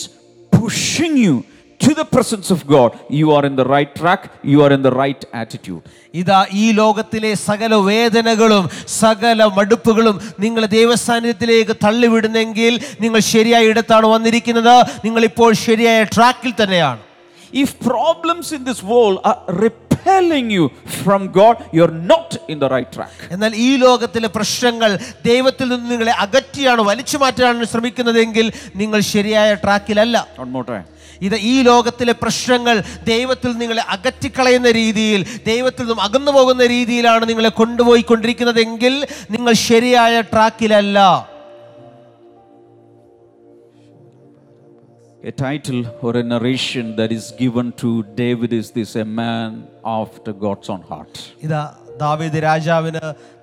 pushing 0.59 1.17
you 1.25 1.35
to 1.79 1.93
the 1.99 2.03
presence 2.15 2.49
of 2.53 2.63
God 2.65 2.93
you 3.19 3.27
are 3.35 3.45
in 3.45 3.55
the 3.59 3.63
right 3.73 3.91
track 3.99 4.27
you 4.51 4.57
are 4.65 4.71
in 4.73 4.81
the 4.87 4.89
right 5.01 5.27
attitude 5.35 5.81
ഇതാ 6.21 6.39
ഈ 6.63 6.65
ലോകത്തിലെ 6.71 7.31
സകല 7.47 7.73
വേദനകളും 7.87 8.65
സകല 9.01 9.45
മടുപ്പുകളും 9.57 10.15
നിങ്ങൾ 10.39 10.65
ദൈവസാന്നിധ്യത്തിലേക്ക് 10.65 11.75
തള്ളിവിടുന്നെങ്കിൽ 11.85 12.73
നിങ്ങൾ 13.01 13.19
ശരിയായ 13.33 13.71
ഇടത്താണ് 13.71 14.07
വന്നിരിക്കുന്നത്. 14.15 14.75
നിങ്ങൾ 15.05 15.23
ഇപ്പോൾ 15.29 15.51
ശരിയായ 15.65 16.03
ട്രാക്കിൽ 16.15 16.53
തന്നെയാണ്. 16.61 17.01
If 17.63 17.75
problems 17.89 18.53
in 18.57 18.63
this 18.69 18.85
world 18.91 19.19
repelling 20.05 20.49
you 20.49 20.69
from 20.95 21.31
God, 21.31 21.65
you're 21.71 21.95
not 22.05 22.37
in 22.47 22.59
the 22.59 22.69
right 22.69 22.89
track. 22.91 23.11
എന്നാൽ 23.33 23.53
ഈ 23.57 23.69
ലോകത്തിലെ 23.77 24.29
പ്രശ്നങ്ങൾ 24.29 24.91
ദൈവത്തിൽ 25.25 25.67
നിന്ന് 25.67 25.91
നിങ്ങളെ 25.91 26.13
അകറ്റിയാണ് 26.25 26.81
വലിച്ചു 26.81 27.17
മാറ്റാനാണ് 27.17 27.65
ശ്രമിക്കുന്നതെങ്കിൽ 27.65 28.47
നിങ്ങൾ 28.75 28.99
ശരിയായ 29.13 29.49
ട്രാക്കിലല്ല 29.63 30.15
One 30.37 30.51
more 30.51 30.65
time. 30.65 30.85
ഇത് 31.21 31.35
ഈ 31.51 31.55
ലോകത്തിലെ 31.61 32.13
പ്രശ്നങ്ങൾ 32.21 32.75
ദൈവത്തിൽ 33.05 33.51
നിങ്ങളെ 33.59 33.83
അകറ്റിക്കളയുന്ന 33.95 34.69
രീതിയിൽ 34.79 35.21
ദൈവത്തിൽ 35.45 35.83
നിന്നും 35.83 36.01
അകന്നു 36.01 36.31
പോകുന്ന 36.31 36.63
രീതിയിലാണ് 36.67 37.23
നിങ്ങളെ 37.29 37.51
കൊണ്ടുപോയി 37.51 38.01
കൊണ്ടുപോയിക്കൊണ്ടിരിക്കുന്നതെങ്കിൽ 38.03 38.93
നിങ്ങൾ 39.31 39.53
ശരിയായ 39.69 40.15
ട്രാക്കിലല്ല 40.33 40.97
A 45.22 45.32
title 45.32 45.80
or 46.00 46.16
a 46.16 46.22
narration 46.22 46.94
that 46.98 47.10
is 47.10 47.24
given 47.38 47.72
to 47.82 47.88
David 48.14 48.52
is 48.52 48.66
this 48.70 48.90
a 48.96 49.04
man 49.04 49.50
after 49.98 50.32
God's 50.44 50.68
own 50.74 50.82
heart. 50.90 51.14
ഇതാ 51.46 51.62
ദാവീദ് 52.02 52.40
രാജാവിന് 52.46 53.00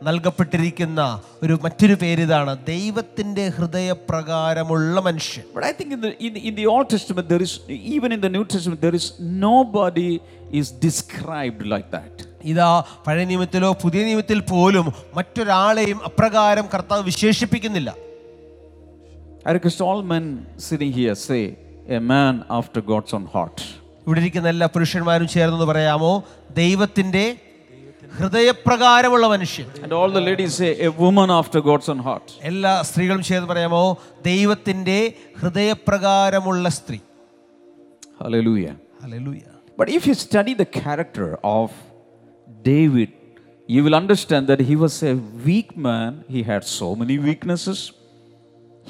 നൽകപ്പെട്ടിരിക്കുന്ന 0.08 1.02
ഒരു 1.44 1.56
മറ്റൊരു 1.66 1.96
പേര് 2.04 2.22
ഇതാണ് 2.28 2.54
ദൈവത്തിന്റെ 2.70 3.46
ഹൃദയപ്രകാരമുള്ള 3.58 5.02
മനുഷ്യൻ 5.08 5.44
But 5.56 5.66
I 5.72 5.74
think 5.80 5.92
in 5.98 6.02
the, 6.06 6.12
in, 6.28 6.36
in 6.50 6.56
the 6.62 6.68
Old 6.74 6.88
Testament, 6.96 7.28
there 7.34 7.44
is, 7.48 7.54
even 7.96 8.12
in 8.18 8.22
the 8.26 8.32
New 8.38 8.46
Testament, 8.54 8.80
there 8.88 8.98
is 9.02 9.08
nobody 9.46 10.10
is 10.62 10.70
described 10.88 11.64
like 11.74 11.90
that. 11.98 12.16
ഇതാ 12.54 12.70
പഴയ 13.06 13.26
നിയമത്തിലോ 13.30 13.70
പുതിയ 13.84 14.02
നിയമത്തിൽ 14.10 14.40
പോലും 14.54 14.88
മറ്റൊരാളെയും 15.18 16.00
അപ്രകാരം 16.10 16.68
കർത്താവ് 16.74 17.04
വിശേഷിപ്പിക്കുന്നില്ല 17.12 17.92
I 19.46 19.54
request 19.54 19.80
all 19.88 20.00
men 20.12 20.24
sitting 20.68 20.92
here 20.92 21.16
say, 21.28 21.42
a 21.90 22.00
man 22.14 22.36
after 22.50 22.80
God's 22.92 23.14
own 23.14 23.26
heart. 23.36 23.58
ഇവിടെ 24.06 24.20
ഇരിക്കുന്ന 24.24 24.48
എല്ലാ 24.54 24.66
പുരുഷന്മാരും 24.74 25.28
ചേർന്നെന്ന് 25.36 25.68
പറയാമോ 25.72 26.12
ദൈവത്തിന്റെ 26.62 27.26
ഹൃദയപ്രകാരമുള്ള 28.18 29.26
മനുഷ്യൻ 29.34 29.68
And 29.86 29.94
all 30.00 30.12
the 30.18 30.24
ladies 30.28 30.54
say, 30.62 30.70
a 30.88 30.92
woman 31.04 31.30
after 31.40 31.60
God's 31.70 31.88
own 31.94 32.02
heart. 32.08 32.28
എല്ലാ 32.52 32.74
സ്ത്രീകളും 32.90 33.24
ചേർന്ന് 33.30 33.50
പറയാമോ 33.54 33.84
ദൈവത്തിന്റെ 34.30 35.00
ഹൃദയപ്രകാരമുള്ള 35.42 36.70
സ്ത്രീ 36.80 37.00
Hallelujah. 38.24 38.76
Hallelujah 39.04 39.42
But 39.80 39.88
if 39.98 40.04
you 40.10 40.16
study 40.26 40.54
the 40.62 40.68
character 40.82 41.28
of 41.58 41.70
David, 42.68 43.10
you 43.74 43.82
will 43.86 43.96
understand 43.96 44.44
that 44.52 44.62
he 44.70 44.76
was 44.84 44.96
a 45.04 45.16
weak 45.48 45.70
man. 45.88 46.12
He 46.36 46.42
had 46.52 46.64
so 46.80 46.88
many 47.02 47.16
weaknesses. 47.28 47.80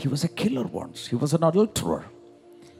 He 0.01 0.07
was 0.13 0.23
a 0.29 0.31
killer 0.41 0.65
once, 0.83 0.99
he 1.11 1.17
was 1.23 1.31
an 1.37 1.43
adulterer. 1.49 2.03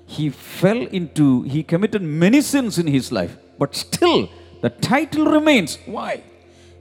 He 0.10 0.30
fell 0.30 0.82
into, 0.92 1.26
he 1.44 1.64
committed 1.64 2.04
many 2.24 2.42
sins 2.44 2.78
in 2.78 2.88
his 2.88 3.12
life, 3.12 3.34
but 3.60 3.76
still 3.76 4.18
the 4.62 4.72
title 4.90 5.26
remains. 5.38 5.72
Why? 5.98 6.14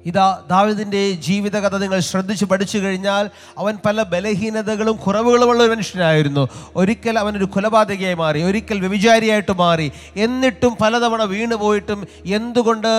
ഇതാ 0.05 0.25
ദാവിദിന്റെ 0.51 1.03
ജീവിതകഥ 1.27 1.75
നിങ്ങൾ 1.83 2.01
ശ്രദ്ധിച്ച് 2.09 2.45
പഠിച്ചു 2.45 2.79
കഴിഞ്ഞാൽ 2.79 3.25
അവൻ 3.59 3.75
പല 3.87 4.03
ബലഹീനതകളും 4.11 4.97
കുറവുകളുമുള്ള 5.05 5.61
ഒരു 5.65 5.71
മനുഷ്യനായിരുന്നു 5.71 6.43
ഒരിക്കൽ 6.81 7.19
അവനൊരു 7.19 7.49
കൊലപാതകയായി 7.55 8.15
മാറി 8.15 8.41
ഒരിക്കൽ 8.43 8.79
വ്യഭിചാരിയായിട്ട് 8.85 9.55
മാറി 9.63 9.87
എന്നിട്ടും 10.25 10.75
പലതവണ 10.83 11.25
വീണു 11.33 11.59
പോയിട്ടും 11.63 12.01
എന്തുകൊണ്ട് 12.39 12.91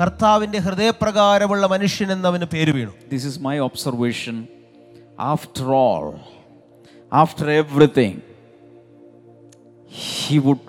കർത്താവിന്റെ 0.00 0.60
ഹൃദയപ്രകാരമുള്ള 0.66 1.66
മനുഷ്യൻ 1.74 2.10
എന്ന് 2.16 2.28
അവന് 2.32 2.48
പേര് 2.54 2.74
വീണു 2.78 2.92
This 3.14 3.26
is 3.32 3.38
my 3.48 3.56
observation. 3.68 4.36
After 5.32 5.66
all, 5.82 6.06
after 7.12 7.46
everything, 7.62 8.14
he 9.97 10.37
would 10.37 10.59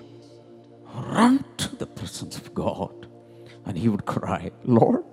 run 1.15 1.45
to 1.57 1.75
the 1.75 1.85
presence 1.85 2.35
of 2.35 2.53
God 2.53 3.07
and 3.65 3.77
he 3.77 3.87
would 3.87 4.05
cry, 4.05 4.51
Lord, 4.63 5.03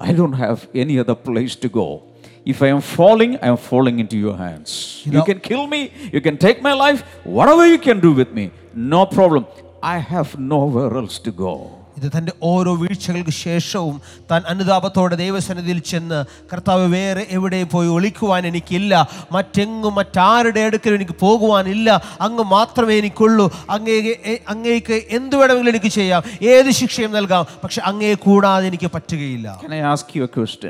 I 0.00 0.12
don't 0.12 0.32
have 0.34 0.68
any 0.74 0.98
other 0.98 1.14
place 1.14 1.54
to 1.56 1.68
go. 1.68 2.02
If 2.46 2.62
I 2.62 2.68
am 2.68 2.80
falling, 2.80 3.36
I 3.36 3.48
am 3.48 3.58
falling 3.58 3.98
into 3.98 4.16
your 4.16 4.36
hands. 4.36 5.02
You 5.04 5.12
You 5.12 5.24
can 5.24 5.40
kill 5.40 5.66
me, 5.66 5.92
you 6.10 6.22
can 6.22 6.38
take 6.38 6.62
my 6.62 6.72
life, 6.72 7.02
whatever 7.24 7.66
you 7.66 7.78
can 7.78 8.00
do 8.00 8.12
with 8.12 8.32
me, 8.32 8.50
no 8.72 9.04
problem. 9.04 9.46
I 9.82 9.98
have 9.98 10.38
nowhere 10.38 10.96
else 10.96 11.18
to 11.18 11.30
go. 11.30 11.85
ഇത് 11.96 12.12
തന്റെ 12.18 12.32
ഓരോ 12.42 12.74
വീഴ്ചകൾക്ക് 12.74 13.30
ശേഷവും 13.30 14.00
താൻ 14.30 14.42
അനുതാപത്തോടെ 14.48 15.16
ദൈവസന്നിധിയിൽ 15.16 15.78
ചെന്ന് 15.78 16.24
കർത്താവ് 16.52 16.92
വേറെ 16.92 17.26
എവിടെ 17.30 17.62
പോയി 17.62 17.88
ഒളിക്കുവാൻ 17.88 18.46
എനിക്കില്ല. 18.46 19.08
മറ്റെങ്ങും 19.32 19.94
മറ്റാരുടെ 19.94 20.60
അടുക്കലും 20.60 20.94
എനിക്ക് 20.94 21.12
പോകുവാനില്ല. 21.20 22.02
അങ്ങ് 22.20 22.44
മാത്രമേ 22.44 22.98
എനിക്കുള്ളൂ. 22.98 23.52
അങ്ങേ 23.70 23.92
എ- 23.92 24.44
അങ്ങേക്ക് 24.48 25.02
എന്ത് 25.10 25.36
വേണമെങ്കിലും 25.36 25.70
എനിക്ക് 25.70 25.86
ചെയ്യാം. 25.86 26.22
ഏത് 26.42 26.70
ശിക്ഷയും 26.70 27.12
നൽകാം. 27.12 27.46
പക്ഷെ 27.64 27.82
അങ്ങേ 27.82 28.14
കൂടാതെ 28.14 28.66
എനിക്ക് 28.66 28.90
പറ്റുകയില്ല. 28.94 29.60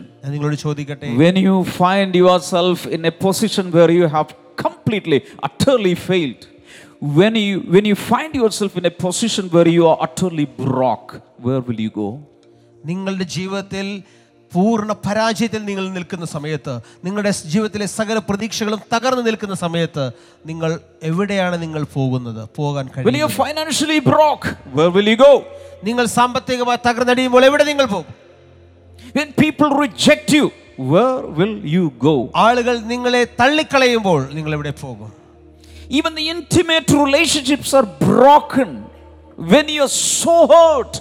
ഞാൻ 0.03 0.33
നിങ്ങളോട് 0.33 0.57
ചോദിക്കട്ടെ? 0.57 1.09
When 1.09 1.39
you 1.39 1.63
find 1.63 2.17
yourself 2.41 2.89
in 2.89 3.07
a 3.07 3.11
position 3.11 3.71
where 3.71 3.91
you 3.91 4.07
have 4.07 4.47
completely 4.65 5.21
utterly 5.45 5.97
failed, 6.11 6.56
when 7.18 7.36
you, 7.38 7.60
when 7.68 7.86
you 7.86 7.98
find 8.12 8.34
yourself 8.36 8.78
in 8.78 8.86
a 8.86 8.96
position 9.06 9.46
where 9.50 9.68
you 9.68 9.84
are 9.88 9.98
utterly 10.02 10.48
broke, 10.64 11.12
where 11.40 11.62
will 11.68 11.80
you 11.80 11.94
go? 12.04 12.10
നിങ്ങളുടെ 12.86 13.26
ജീവിതത്തിൽ 13.38 13.88
പൂർണ്ണ 14.52 14.94
പരാജയത്തിൽ 15.06 15.62
നിങ്ങൾ 15.68 15.84
നിൽക്കുന്ന 15.90 16.26
സമയത്ത് 16.36 16.74
നിങ്ങളുടെ 17.06 17.32
ജീവിതത്തിലെ 17.54 17.88
സകല 18.00 18.18
പ്രതീക്ഷകളും 18.30 18.80
തകർന്നു 18.94 19.24
നിൽക്കുന്ന 19.28 19.56
സമയത്ത് 19.66 20.04
നിങ്ങൾ 20.50 20.72
എവിടെയാണ് 21.12 21.58
നിങ്ങൾ 21.66 21.84
പോകുന്നത് 21.98 22.42
പോകാൻ 22.60 22.86
When 22.86 22.96
കഴിയും 22.98 23.20
you're 23.22 23.38
financially 23.46 24.00
broke, 24.12 24.46
where 24.78 24.92
will 24.98 25.10
you 25.14 25.20
go? 25.28 25.34
നിങ്ങൾ 25.90 26.06
സാമ്പത്തികമായി 26.18 26.82
തകർന്നടിയുമ്പോൾ 26.88 27.46
എവിടെ 27.50 27.66
നിങ്ങൾ 27.72 27.88
പോകും 27.96 28.10
When 29.18 29.30
people 29.44 29.70
reject 29.86 30.30
you, 30.38 30.46
where 30.92 31.22
will 31.38 31.56
you 31.76 31.86
go? 32.08 32.16
ആളുകൾ 32.46 32.76
നിങ്ങളെ 32.92 33.24
തള്ളിക്കളയുമ്പോൾ 33.42 34.20
നിങ്ങൾ 34.38 34.54
എവിടെ 34.58 34.74
പോകും 34.84 35.10
Even 35.90 36.16
the 36.16 36.30
intimate 36.30 36.90
relationships 37.04 37.74
are 37.74 37.88
broken. 38.04 38.70
When 39.52 39.68
you're 39.76 39.88
so 39.90 40.36
hurt, 40.48 40.94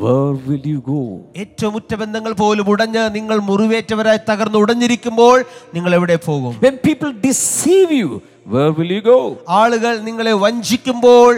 where 0.00 0.32
will 0.46 0.64
you 0.72 0.80
go? 0.92 1.00
ഏറ്റവും 1.42 1.72
ഉറ്റ 1.80 1.92
ബന്ധങ്ങൾ 2.02 2.32
പോലും 2.42 2.66
ഉടഞ്ഞ് 2.72 3.02
നിങ്ങൾ 3.16 3.38
മുറിവേറ്റവരായി 3.48 4.20
തകർന്ന് 4.30 4.58
ഉടഞ്ഞിരിക്കുമ്പോൾ 4.64 5.36
നിങ്ങൾ 5.76 5.94
എവിടെ 5.98 6.16
പോകും 6.26 6.52
When 6.66 6.76
people 6.88 7.10
deceive 7.28 7.90
you, 8.00 8.10
where 8.54 8.72
will 8.78 8.92
you 8.96 9.02
go? 9.12 9.18
ആളുകൾ 9.60 9.94
നിങ്ങളെ 10.08 10.34
വഞ്ചിക്കുമ്പോൾ 10.44 11.32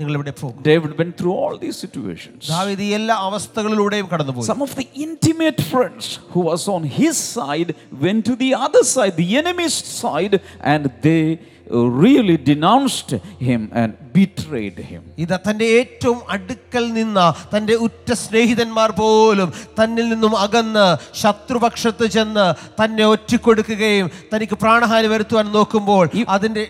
നിങ്ങൾ 0.00 0.14
എവിടെ 0.18 0.32
പോകും 0.40 0.58
David 0.70 0.92
went 1.00 1.14
through 1.20 1.34
all 1.42 1.54
these 1.64 1.76
situations. 1.84 2.40
ദാവീദ് 2.54 2.84
ഈ 2.88 2.90
എല്ലാ 2.98 3.16
അവസ്ഥകളിലൂടെയും 3.28 4.08
കടന്നുപോയി 4.12 4.48
Some 4.52 4.62
of 4.68 4.74
the 4.80 4.86
intimate 5.06 5.60
friends 5.72 6.04
who 6.34 6.42
was 6.50 6.62
on 6.76 6.84
his 7.00 7.14
side 7.36 7.70
went 8.06 8.22
to 8.30 8.36
the 8.44 8.52
other 8.66 8.84
side, 8.94 9.14
the 9.24 9.30
enemy's 9.42 9.76
side, 10.02 10.34
and 10.72 10.82
they 11.06 11.22
uh, 11.32 11.55
really 12.03 12.37
denounced 12.49 13.11
him 13.47 13.61
and 13.81 13.91
betrayed 14.15 14.77
him. 14.89 15.01
ഇത് 15.23 15.35
തന്റെ 15.47 15.65
ഏറ്റവും 15.79 16.19
അടുക്കൽ 16.35 16.85
നിന്ന 16.99 17.19
തന്റെ 17.53 17.75
ഉറ്റ 17.87 18.09
സ്നേഹിതന്മാർ 18.23 18.89
പോലും 19.01 19.49
തന്നിൽ 19.79 20.07
നിന്നും 20.13 20.33
അകന്ന് 20.45 20.85
ശത്രുപക്ഷത്ത് 21.21 22.07
ചെന്ന് 22.17 22.45
തന്നെ 22.81 23.05
ഒറ്റിക്കൊടുക്കുകയും 23.13 24.09
തനിക്ക് 24.33 24.57
പ്രാണഹാനി 24.63 25.07
വരുത്തുവാൻ 25.13 25.47
നോക്കുമ്പോൾ 25.57 26.05
അതിന്റെ 26.35 26.65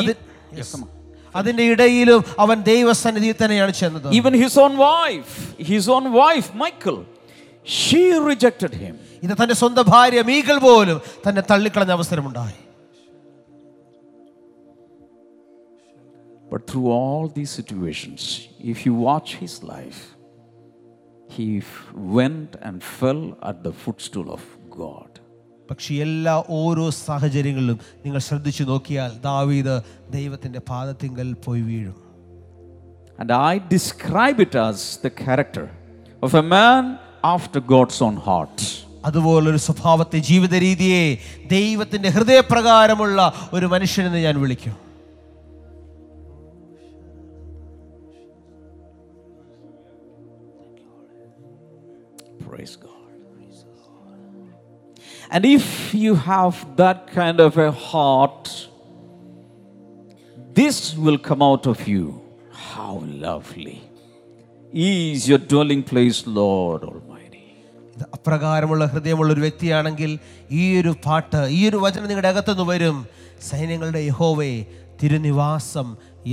അത് 0.00 0.12
അതിന്റെ 1.34 1.64
ഇടയിലും 1.72 2.20
അവൻ 2.44 2.56
ദൈവസന്നിധിയിൽ 2.72 3.36
തന്നെയാണ് 3.42 3.72
ചെന്നത്. 3.80 4.06
Even 4.18 4.34
his 4.44 4.54
own 4.64 4.74
wife, 4.86 5.32
his 5.72 5.84
own 5.94 6.06
wife, 6.20 6.48
Michael, 6.62 6.98
she 7.66 8.02
rejected 8.30 8.72
him. 8.84 8.94
ഇത് 9.24 9.34
തന്റെ 9.40 9.54
സ്വന്തം 9.60 9.84
ഭാര്യ 9.94 10.20
മീകൾ 10.30 10.56
പോലും 10.68 10.98
തന്നെ 11.26 11.42
തള്ളിക്കളഞ്ഞ 11.50 11.92
അവസരമുണ്ടായി. 11.98 12.58
But 16.51 16.67
through 16.67 16.89
all 16.91 17.27
these 17.29 17.51
situations, 17.51 18.21
if 18.71 18.85
you 18.85 18.93
watch 19.03 19.29
his 19.35 19.63
life, 19.65 20.01
he 21.29 21.47
f- 21.59 21.77
went 22.17 22.51
and 22.61 22.83
fell 22.91 23.21
at 23.41 23.63
the 23.63 23.73
footstool 23.83 24.29
of 24.29 24.43
God. 24.77 25.09
പക്ഷെ 25.69 25.93
എല്ലാ 26.05 26.33
ഓരോ 26.57 26.85
സാഹചര്യങ്ങളിലും 27.01 27.77
നിങ്ങൾ 28.03 28.19
ശ്രദ്ധിച്ചു 28.19 28.63
നോക്കിയാൽ 28.63 29.11
ദാവീദ് 29.23 29.75
ദൈവത്തിൻ്റെ 30.09 30.59
പാദത്തിങ്കൽ 30.71 31.33
പോയി 31.45 31.61
വീഴും 31.61 31.97
And 33.19 33.31
I 33.47 33.53
describe 33.69 34.39
it 34.39 34.55
as 34.59 34.77
the 34.97 35.11
character 35.23 35.65
of 36.23 36.33
a 36.33 36.45
man 36.55 36.83
after 37.33 37.59
God's 37.73 37.99
own 38.01 38.17
heart. 38.27 38.57
അതുപോലൊരു 39.05 39.57
സ്വഭാവത്തെ 39.67 40.19
ജീവിത 40.29 40.55
രീതിയെ 40.59 41.03
ദൈവത്തിൻ്റെ 41.49 42.09
ഹൃദയപ്രകാരമുള്ള 42.09 43.19
ഒരു 43.53 43.65
മനുഷ്യനെന്ന് 43.65 44.17
ഞാൻ 44.17 44.35
വിളിക്കും 44.39 44.75
Praise 52.57 52.75
God. 52.75 52.89
And 55.31 55.45
if 55.45 55.93
you 55.93 56.15
have 56.15 56.75
that 56.75 57.07
kind 57.07 57.39
of 57.39 57.57
a 57.57 57.71
heart, 57.71 58.67
this 60.53 60.95
will 60.95 61.17
come 61.17 61.41
out 61.41 61.65
of 61.65 61.87
you. 61.87 62.21
How 62.51 62.95
lovely 63.27 63.81
is 64.73 65.27
your 65.27 65.39
dwelling 65.39 65.83
place, 65.83 66.19
Lord 66.41 66.83
Almighty. 66.83 67.41
ഇത് 67.95 68.03
അപ്രകാരമുള്ള 68.17 68.83
ഹൃദയമുള്ള 68.93 69.31
ഒരു 69.35 69.41
വ്യക്തിയാണെങ്കിൽ 69.45 70.11
ഈ 70.59 70.63
ഒരു 70.79 70.91
പാട്ട് 71.05 71.39
ഈ 71.57 71.59
ഒരു 71.69 71.77
വചനം 71.83 72.07
നിങ്ങളുടെ 72.11 72.29
അകത്തുനിന്ന് 72.33 72.65
വരും 72.71 72.97
സൈന്യങ്ങളുടെ 73.49 74.01
യഹോവേ 74.09 74.51
തിരുനിവാസം 75.01 75.89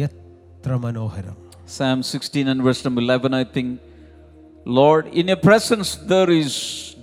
എത്ര 0.09 0.73
മനോഹരം 0.87 1.37
Psalm 1.75 1.99
16 2.03 2.49
and 2.53 2.63
verse 2.67 2.81
number 2.87 3.01
11, 3.07 3.33
I 3.33 3.45
think, 3.55 3.69
Lord, 4.66 5.08
in 5.10 5.28
your 5.28 5.38
presence 5.40 5.96
there 5.96 6.30
is 6.32 6.54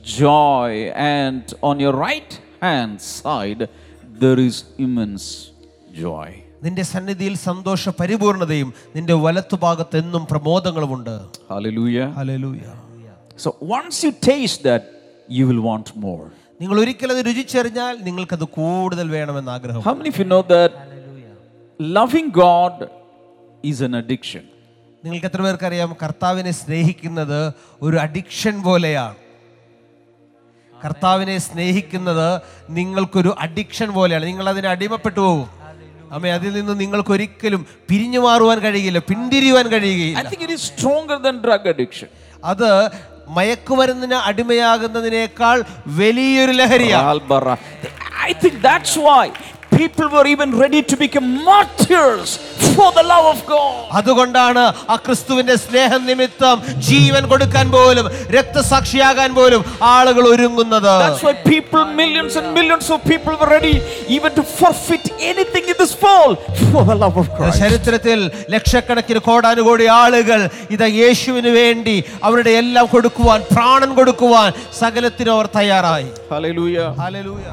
joy, 0.03 0.91
and 0.95 1.43
on 1.63 1.79
your 1.79 1.93
right 1.95 2.33
hand 2.61 3.01
side 3.01 3.69
there 4.19 4.39
is 4.41 4.57
immense 4.79 5.27
joy. 5.97 6.29
നിന്റെ 6.65 6.85
സന്നിധിയിൽ 6.91 7.35
സന്തോഷ 7.49 7.89
പരിപൂർണതയും 8.01 8.69
നിന്റെ 8.97 9.15
വലത്തുഭാഗത്ത് 9.25 9.97
എന്നും 10.03 10.23
പ്രമോദങ്ങളുമുണ്ട് 10.33 11.15
so 13.45 13.51
once 13.73 14.01
you 14.07 14.11
taste 14.29 14.65
that 14.69 14.87
you 15.39 15.47
will 15.51 15.63
want 15.69 15.91
more 16.05 16.21
നിങ്ങൾ 16.61 16.77
ഒരിക്കൽ 16.83 17.13
അത് 17.15 17.21
രുചിച്ചറിഞ്ഞാൽ 17.31 17.95
നിങ്ങൾക്ക് 18.09 18.37
അത് 18.39 18.47
കൂടുതൽ 18.59 19.07
വേണമെന്ന് 19.17 19.53
ആഗ്രഹം 19.57 19.83
how 19.89 19.95
many 20.01 20.13
you 20.23 20.27
know 20.37 20.41
that 20.55 20.77
loving 21.81 22.33
God 22.43 22.87
is 23.65 23.83
an 23.89 23.97
addiction 24.03 24.45
നിങ്ങൾക്ക് 25.05 25.27
എത്ര 25.27 25.41
പേർക്കറിയാം? 25.43 25.97
കർത്താവിനെ 26.03 26.51
സ്നേഹിക്കുന്നത് 26.51 27.53
ഒരു 27.83 27.97
അഡിക്ഷൻ 27.97 28.63
പോലെയാണ്. 28.63 29.15
കർത്താവിനെ 30.85 31.39
സ്നേഹിക്കുന്നത് 31.39 32.43
നിങ്ങൾക്കൊരു 32.71 33.35
അഡിക്ഷൻ 33.39 33.93
പോലെയാണ്. 33.93 34.27
നിങ്ങൾ 34.27 34.49
അതിന് 34.49 34.67
അടിമപ്പെട്ടു 34.67 35.21
പോകും. 35.21 35.63
അമ്മ 36.13 36.27
അതിൽ 36.27 36.53
നിന്ന് 36.53 36.81
നിങ്ങൾക്ക് 36.81 37.11
ഒരിക്കലും 37.11 37.67
പിരിഞ്ഞു 37.89 38.19
മാറുവാൻ 38.19 38.59
കഴിയില്ല 38.59 38.99
പിന്തിരിയുവാൻ 38.99 39.67
I 39.67 39.71
കഴിയുകയില്ല 39.71 40.23
think 40.23 40.43
it 40.43 40.51
is 40.51 40.61
stronger 40.61 41.19
than 41.27 41.37
drug 41.47 42.07
അത് 42.45 42.91
മയക്കുമരുന്നിന് 43.29 44.15
അടിമയാകുന്നതിനേക്കാൾ 44.15 45.65
വലിയൊരു 45.87 46.53
ലഹരിയാണ്. 46.53 47.21
I 48.29 48.33
think 48.43 48.55
that's 48.55 48.95
why 49.09 49.27
people 49.73 50.09
were 50.09 50.27
even 50.27 50.51
ready 50.55 50.83
to 50.85 50.97
become 50.97 51.45
martyrs 51.45 52.31
for 52.69 52.89
the 52.93 53.05
love 53.05 53.27
of 53.27 53.41
God. 53.47 53.79
അതുകൊണ്ടാണ് 53.99 54.63
ആ 54.89 54.97
ക്രിസ്തുവിന്റെ 55.07 55.57
സ്നേഹം 55.65 56.03
നിമിത്തം 56.11 56.57
ജീവൻ 56.89 57.23
കൊടുക്കാൻ 57.29 57.67
പോലും 57.71 58.07
രക്തസാക്ഷിയാകാൻ 58.37 59.31
പോലും 59.35 59.63
ആളുകൾ 59.93 60.25
ഒരുങ്ങുന്നത് 60.29 60.93
That's 60.97 61.25
why 61.25 61.35
people, 61.47 61.85
millions 61.95 62.35
and 62.37 62.49
millions 62.55 62.89
of 62.91 63.01
people 63.05 63.35
were 63.37 63.51
ready 63.51 63.75
even 64.11 64.33
to 64.33 64.45
forfeit 64.53 65.05
anything 65.31 65.67
in 65.67 65.77
this 65.77 65.95
world 66.03 66.37
for 66.73 66.85
the 66.85 66.97
love 66.97 67.17
of 67.17 67.29
Christ. 67.37 67.59
ചരിത്രത്തിൽ 67.63 68.19
ലക്ഷക്കണക്കിന് 68.55 69.23
കോടാനുകോടി 69.29 69.89
ആളുകൾ 69.99 70.41
ഇത് 70.77 70.87
യേശുവിന് 71.01 71.53
വേണ്ടി 71.61 71.97
അവരുടെ 72.23 72.55
എല്ലാം 72.63 72.89
കൊടുക്കുവാൻ 72.95 73.41
പ്രാണൻ 73.53 73.93
കൊടുക്കുവാൻ 73.95 74.51
സകലത്തിനും 74.81 75.35
അവർ 75.37 75.49
തയ്യാറായി 75.59 76.09
Hallelujah. 76.33 76.89
Hallelujah 77.03 77.47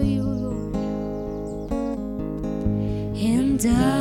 for 0.00 0.06
you, 0.06 0.22
Lord. 0.22 0.74
And 3.16 3.66
I, 3.66 3.99